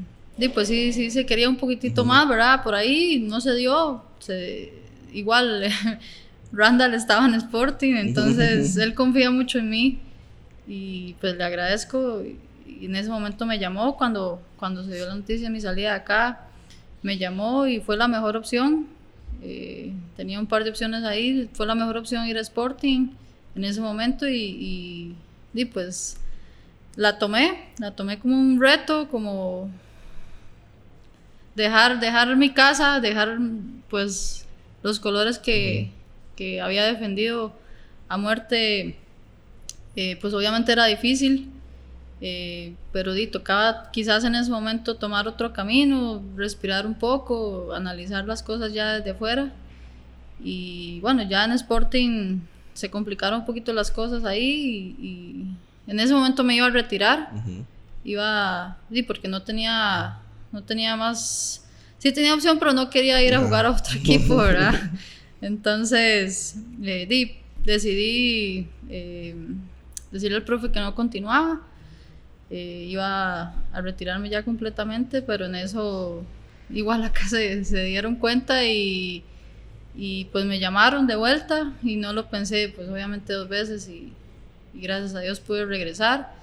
pues 0.55 0.69
sí, 0.69 0.93
sí 0.93 1.11
se 1.11 1.27
quería 1.27 1.49
un 1.49 1.57
poquitito 1.57 2.05
más, 2.05 2.29
¿verdad? 2.29 2.63
Por 2.63 2.77
ahí 2.77 3.19
no 3.29 3.41
se 3.41 3.55
dio, 3.57 4.05
se, 4.21 4.73
igual 5.13 5.69
Randall 6.53 6.95
estaba 6.95 7.27
en 7.27 7.35
Sporting, 7.35 7.95
entonces 7.95 8.77
él 8.79 8.95
confía 8.95 9.31
mucho 9.31 9.59
en 9.59 9.71
mí 9.71 9.99
y 10.67 11.15
pues 11.15 11.37
le 11.37 11.45
agradezco. 11.45 12.23
Y, 12.23 12.39
en 12.85 12.97
ese 12.97 13.11
momento 13.11 13.47
me 13.47 13.59
llamó 13.59 13.97
cuando, 13.97 14.41
cuando 14.57 14.83
se 14.83 14.95
dio 14.95 15.07
la 15.07 15.15
noticia 15.15 15.47
de 15.47 15.53
mi 15.53 15.61
salida 15.61 15.91
de 15.91 15.97
acá, 15.97 16.47
me 17.03 17.17
llamó 17.17 17.67
y 17.67 17.81
fue 17.81 17.97
la 17.97 18.09
mejor 18.09 18.37
opción. 18.37 18.87
Eh, 19.41 19.93
tenía 20.17 20.39
un 20.41 20.47
par 20.47 20.65
de 20.65 20.71
opciones 20.71 21.05
ahí, 21.05 21.49
fue 21.53 21.67
la 21.67 21.75
mejor 21.75 21.97
opción 21.97 22.27
ir 22.27 22.39
a 22.39 22.41
Sporting 22.41 23.09
en 23.55 23.65
ese 23.65 23.81
momento 23.81 24.29
y, 24.29 25.15
y, 25.55 25.65
pues 25.67 26.17
la 26.97 27.19
tomé, 27.19 27.73
la 27.79 27.93
tomé 27.93 28.19
como 28.19 28.39
un 28.39 28.61
reto, 28.61 29.09
como 29.09 29.71
dejar, 31.55 32.01
dejar 32.01 32.35
mi 32.37 32.51
casa, 32.51 33.01
dejar 33.01 33.39
pues 33.91 34.47
los 34.83 34.99
colores 35.01 35.39
que, 35.39 35.91
que 36.37 36.61
había 36.61 36.85
defendido 36.85 37.53
a 38.09 38.17
muerte, 38.17 38.97
eh, 39.97 40.17
pues 40.21 40.35
obviamente 40.35 40.73
era 40.73 40.87
difícil, 40.87 41.51
eh, 42.21 42.75
pero 42.93 43.15
di, 43.15 43.27
tocaba 43.27 43.91
quizás 43.91 44.25
en 44.25 44.35
ese 44.35 44.51
momento 44.51 44.97
tomar 44.97 45.27
otro 45.27 45.53
camino, 45.53 46.23
respirar 46.37 46.87
un 46.87 46.95
poco, 46.95 47.73
analizar 47.75 48.25
las 48.27 48.43
cosas 48.43 48.73
ya 48.73 48.95
desde 48.95 49.11
afuera. 49.11 49.53
Y 50.43 51.01
bueno, 51.01 51.23
ya 51.23 51.45
en 51.45 51.53
Sporting 51.53 52.41
se 52.75 52.91
complicaron 52.91 53.41
un 53.41 53.47
poquito 53.47 53.73
las 53.73 53.91
cosas 53.91 54.25
ahí 54.25 54.97
y, 55.01 55.47
en 55.87 55.99
ese 55.99 56.15
momento 56.15 56.45
me 56.45 56.55
iba 56.55 56.67
a 56.67 56.71
retirar. 56.71 57.31
Iba, 58.05 58.77
sí, 58.93 59.03
porque 59.03 59.27
no 59.27 59.43
tenía, 59.43 60.19
no 60.53 60.63
tenía 60.63 60.97
más, 60.97 61.65
sí 61.99 62.13
tenía 62.13 62.35
opción, 62.35 62.59
pero 62.59 62.73
no 62.73 62.89
quería 62.89 63.21
ir 63.23 63.35
a 63.35 63.41
jugar 63.41 63.67
a 63.67 63.71
otro 63.73 63.99
equipo, 63.99 64.37
¿verdad? 64.37 64.75
Entonces, 65.43 66.55
di, 66.79 67.37
decidí 67.65 68.69
eh, 68.89 69.35
decirle 70.13 70.37
al 70.37 70.45
profe 70.45 70.71
que 70.71 70.81
no 70.81 70.95
continuaba. 70.95 71.61
Eh, 72.49 72.87
iba 72.89 73.55
a 73.73 73.81
retirarme 73.81 74.29
ya 74.29 74.45
completamente, 74.45 75.21
pero 75.21 75.47
en 75.47 75.57
eso 75.57 76.23
igual 76.71 77.03
acá 77.03 77.27
se, 77.29 77.65
se 77.65 77.83
dieron 77.85 78.17
cuenta 78.17 78.65
y, 78.65 79.25
y, 79.97 80.27
pues 80.27 80.45
me 80.45 80.59
llamaron 80.59 81.07
de 81.07 81.17
vuelta 81.17 81.73
y 81.83 81.97
no 81.97 82.13
lo 82.13 82.31
pensé, 82.31 82.73
pues 82.75 82.89
obviamente 82.89 83.33
dos 83.33 83.49
veces 83.49 83.89
y, 83.89 84.13
gracias 84.75 85.15
a 85.15 85.21
Dios 85.21 85.41
pude 85.41 85.67
regresar 85.67 86.35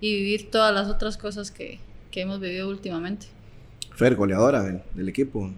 y 0.00 0.14
vivir 0.16 0.50
todas 0.50 0.74
las 0.74 0.88
otras 0.88 1.16
cosas 1.16 1.50
que, 1.50 1.78
que 2.10 2.22
hemos 2.22 2.40
vivido 2.40 2.68
últimamente. 2.68 3.26
Fer, 3.94 4.16
goleadora 4.16 4.82
del 4.94 5.08
equipo. 5.08 5.50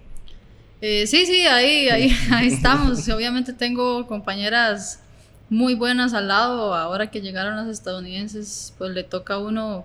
Eh, 0.85 1.07
sí, 1.07 1.27
sí, 1.27 1.47
ahí, 1.47 1.89
ahí, 1.89 2.11
ahí 2.33 2.49
estamos. 2.49 3.09
Obviamente 3.09 3.53
tengo 3.53 4.05
compañeras 4.09 5.01
muy 5.49 5.77
buenas 5.77 6.13
al 6.13 6.27
lado. 6.27 6.75
Ahora 6.75 7.09
que 7.09 7.21
llegaron 7.21 7.55
las 7.55 7.69
estadounidenses, 7.69 8.75
pues 8.79 8.91
le 8.91 9.05
toca 9.05 9.35
a 9.35 9.39
uno 9.39 9.85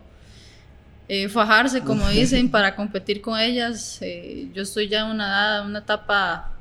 eh, 1.07 1.29
fajarse, 1.29 1.81
como 1.81 2.09
dicen, 2.09 2.49
para 2.49 2.75
competir 2.75 3.21
con 3.21 3.39
ellas. 3.39 3.99
Eh, 4.01 4.49
yo 4.55 4.63
estoy 4.63 4.87
ya 4.87 5.01
en 5.01 5.11
una, 5.11 5.61
una 5.61 5.79
etapa, 5.79 6.53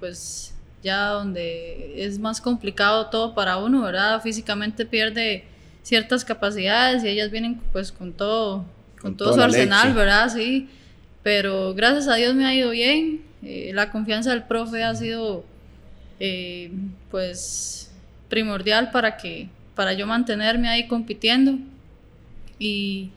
pues 0.00 0.52
ya 0.82 1.10
donde 1.10 2.04
es 2.04 2.18
más 2.18 2.40
complicado 2.40 3.06
todo 3.06 3.36
para 3.36 3.58
uno, 3.58 3.82
¿verdad? 3.82 4.20
Físicamente 4.20 4.84
pierde 4.84 5.44
ciertas 5.84 6.24
capacidades 6.24 7.04
y 7.04 7.08
ellas 7.08 7.30
vienen 7.30 7.60
pues 7.72 7.92
con 7.92 8.14
todo, 8.14 8.64
con, 9.00 9.16
todo 9.16 9.34
su 9.34 9.40
arsenal, 9.40 9.94
¿verdad? 9.94 10.28
Sí, 10.28 10.68
pero 11.22 11.72
gracias 11.72 12.08
a 12.08 12.16
Dios 12.16 12.34
me 12.34 12.46
ha 12.46 12.52
ido 12.52 12.70
bien. 12.70 13.29
Eh, 13.42 13.70
la 13.72 13.90
confianza 13.90 14.30
del 14.30 14.42
profe 14.42 14.84
ha 14.84 14.94
sido 14.94 15.44
eh, 16.18 16.70
pues 17.10 17.90
primordial 18.28 18.90
para 18.90 19.16
que 19.16 19.48
para 19.74 19.94
yo 19.94 20.06
mantenerme 20.06 20.68
ahí 20.68 20.86
compitiendo 20.86 21.58
y, 22.58 23.10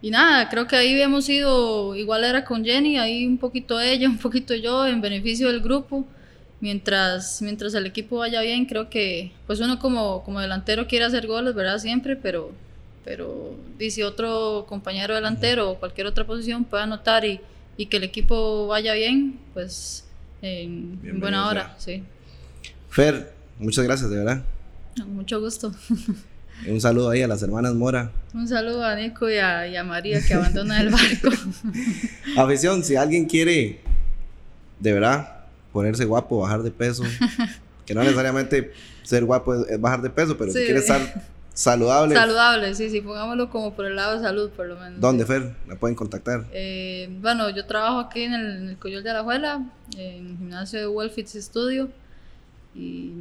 y, 0.00 0.10
nada, 0.10 0.48
creo 0.48 0.68
que 0.68 0.76
ahí 0.76 1.00
hemos 1.00 1.28
ido, 1.28 1.96
igual 1.96 2.22
era 2.22 2.44
con 2.44 2.64
Jenny, 2.64 2.98
ahí 2.98 3.26
un 3.26 3.38
poquito 3.38 3.80
ella, 3.80 4.08
un 4.08 4.18
poquito 4.18 4.54
yo, 4.54 4.86
en 4.86 5.00
beneficio 5.00 5.48
del 5.48 5.60
grupo, 5.60 6.06
mientras, 6.60 7.42
mientras 7.42 7.74
el 7.74 7.86
equipo 7.86 8.18
vaya 8.18 8.40
bien, 8.42 8.66
creo 8.66 8.88
que 8.88 9.32
pues 9.48 9.58
uno 9.58 9.80
como, 9.80 10.22
como 10.22 10.40
delantero 10.40 10.86
quiere 10.86 11.06
hacer 11.06 11.26
goles, 11.26 11.54
¿verdad? 11.54 11.78
Siempre, 11.78 12.14
pero, 12.14 12.52
pero 13.04 13.56
si 13.90 14.02
otro 14.04 14.64
compañero 14.68 15.16
delantero 15.16 15.70
o 15.70 15.74
cualquier 15.80 16.06
otra 16.06 16.24
posición 16.24 16.64
puede 16.64 16.84
anotar 16.84 17.24
y, 17.24 17.40
y 17.76 17.86
que 17.86 17.96
el 17.96 18.04
equipo 18.04 18.66
vaya 18.66 18.94
bien, 18.94 19.38
pues 19.52 20.04
en, 20.42 21.20
buena 21.20 21.48
hora, 21.48 21.74
sí. 21.78 22.02
Fer, 22.90 23.32
muchas 23.58 23.84
gracias, 23.84 24.10
de 24.10 24.16
verdad. 24.16 24.44
Mucho 25.06 25.40
gusto. 25.40 25.74
Un 26.68 26.80
saludo 26.80 27.10
ahí 27.10 27.20
a 27.22 27.28
las 27.28 27.42
hermanas 27.42 27.74
Mora. 27.74 28.12
Un 28.32 28.46
saludo 28.46 28.84
a 28.84 28.94
Nico 28.94 29.28
y 29.28 29.38
a, 29.38 29.84
María 29.84 30.24
que 30.24 30.34
abandona 30.34 30.80
el 30.80 30.90
barco. 30.90 31.30
Afición, 32.36 32.84
si 32.84 32.94
alguien 32.94 33.26
quiere, 33.26 33.80
de 34.78 34.92
verdad, 34.92 35.46
ponerse 35.72 36.04
guapo, 36.04 36.38
bajar 36.38 36.62
de 36.62 36.70
peso, 36.70 37.02
que 37.84 37.94
no 37.94 38.02
necesariamente 38.02 38.72
ser 39.02 39.24
guapo 39.24 39.54
es, 39.64 39.80
bajar 39.80 40.00
de 40.00 40.10
peso, 40.10 40.38
pero 40.38 40.52
si 40.52 40.60
quiere 40.60 40.78
estar 40.78 41.24
Saludable. 41.54 42.14
Saludable, 42.14 42.74
sí, 42.74 42.90
sí, 42.90 43.00
pongámoslo 43.00 43.48
como 43.48 43.74
por 43.74 43.86
el 43.86 43.94
lado 43.94 44.18
de 44.18 44.24
salud, 44.24 44.50
por 44.50 44.66
lo 44.66 44.76
menos. 44.76 45.00
¿Dónde, 45.00 45.24
Fer? 45.24 45.54
¿La 45.68 45.76
pueden 45.76 45.94
contactar? 45.94 46.46
Eh, 46.52 47.08
bueno, 47.20 47.48
yo 47.50 47.64
trabajo 47.64 48.00
aquí 48.00 48.22
en 48.22 48.34
el, 48.34 48.56
en 48.56 48.68
el 48.70 48.76
Coyol 48.76 49.04
de 49.04 49.10
Alajuela, 49.10 49.64
en 49.96 50.26
el 50.26 50.36
gimnasio 50.36 50.80
de 50.80 50.88
Wellfits 50.88 51.34
Studio. 51.34 51.88
Y 52.74 53.12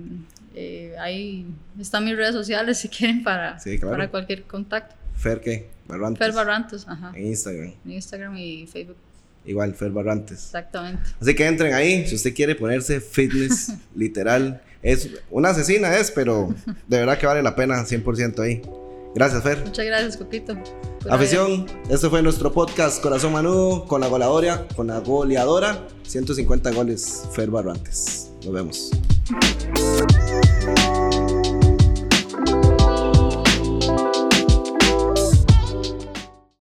eh, 0.55 0.95
ahí 0.99 1.45
están 1.79 2.05
mis 2.05 2.17
redes 2.17 2.33
sociales 2.33 2.77
si 2.79 2.89
quieren 2.89 3.23
para, 3.23 3.57
para 3.81 4.09
cualquier 4.09 4.43
contacto. 4.43 4.95
¿Fer 5.15 5.39
qué? 5.39 5.69
Barrantes. 5.87 6.25
Fer 6.25 6.33
Barrantes, 6.33 6.87
ajá. 6.87 7.11
En 7.15 7.27
Instagram. 7.27 7.73
En 7.85 7.91
Instagram 7.91 8.37
y 8.37 8.65
Facebook. 8.65 8.97
Igual, 9.45 9.75
Fer 9.75 9.91
Barrantes. 9.91 10.45
Exactamente. 10.45 11.03
Así 11.19 11.35
que 11.35 11.45
entren 11.45 11.73
ahí 11.73 12.07
si 12.07 12.15
usted 12.15 12.33
quiere 12.33 12.55
ponerse 12.55 12.99
fitness, 12.99 13.73
literal. 13.95 14.61
Es 14.83 15.09
una 15.31 15.49
asesina 15.49 15.97
es, 15.97 16.11
pero 16.11 16.53
de 16.87 16.99
verdad 16.99 17.17
que 17.17 17.25
vale 17.25 17.41
la 17.41 17.55
pena 17.55 17.83
100% 17.85 18.39
ahí. 18.39 18.61
Gracias, 19.15 19.43
Fer. 19.43 19.59
Muchas 19.63 19.85
gracias, 19.85 20.17
Coquito. 20.17 20.57
Afición, 21.09 21.65
este 21.89 22.09
fue 22.09 22.21
nuestro 22.21 22.51
podcast 22.51 23.01
Corazón 23.01 23.33
Manudo 23.33 23.85
con 23.85 24.01
la 24.01 24.07
goleadora, 24.07 24.67
con 24.75 24.87
la 24.87 24.99
goleadora, 24.99 25.87
150 26.03 26.71
goles, 26.71 27.23
Fer 27.33 27.49
Barrantes. 27.49 28.31
Nos 28.43 28.53
vemos. 28.53 28.91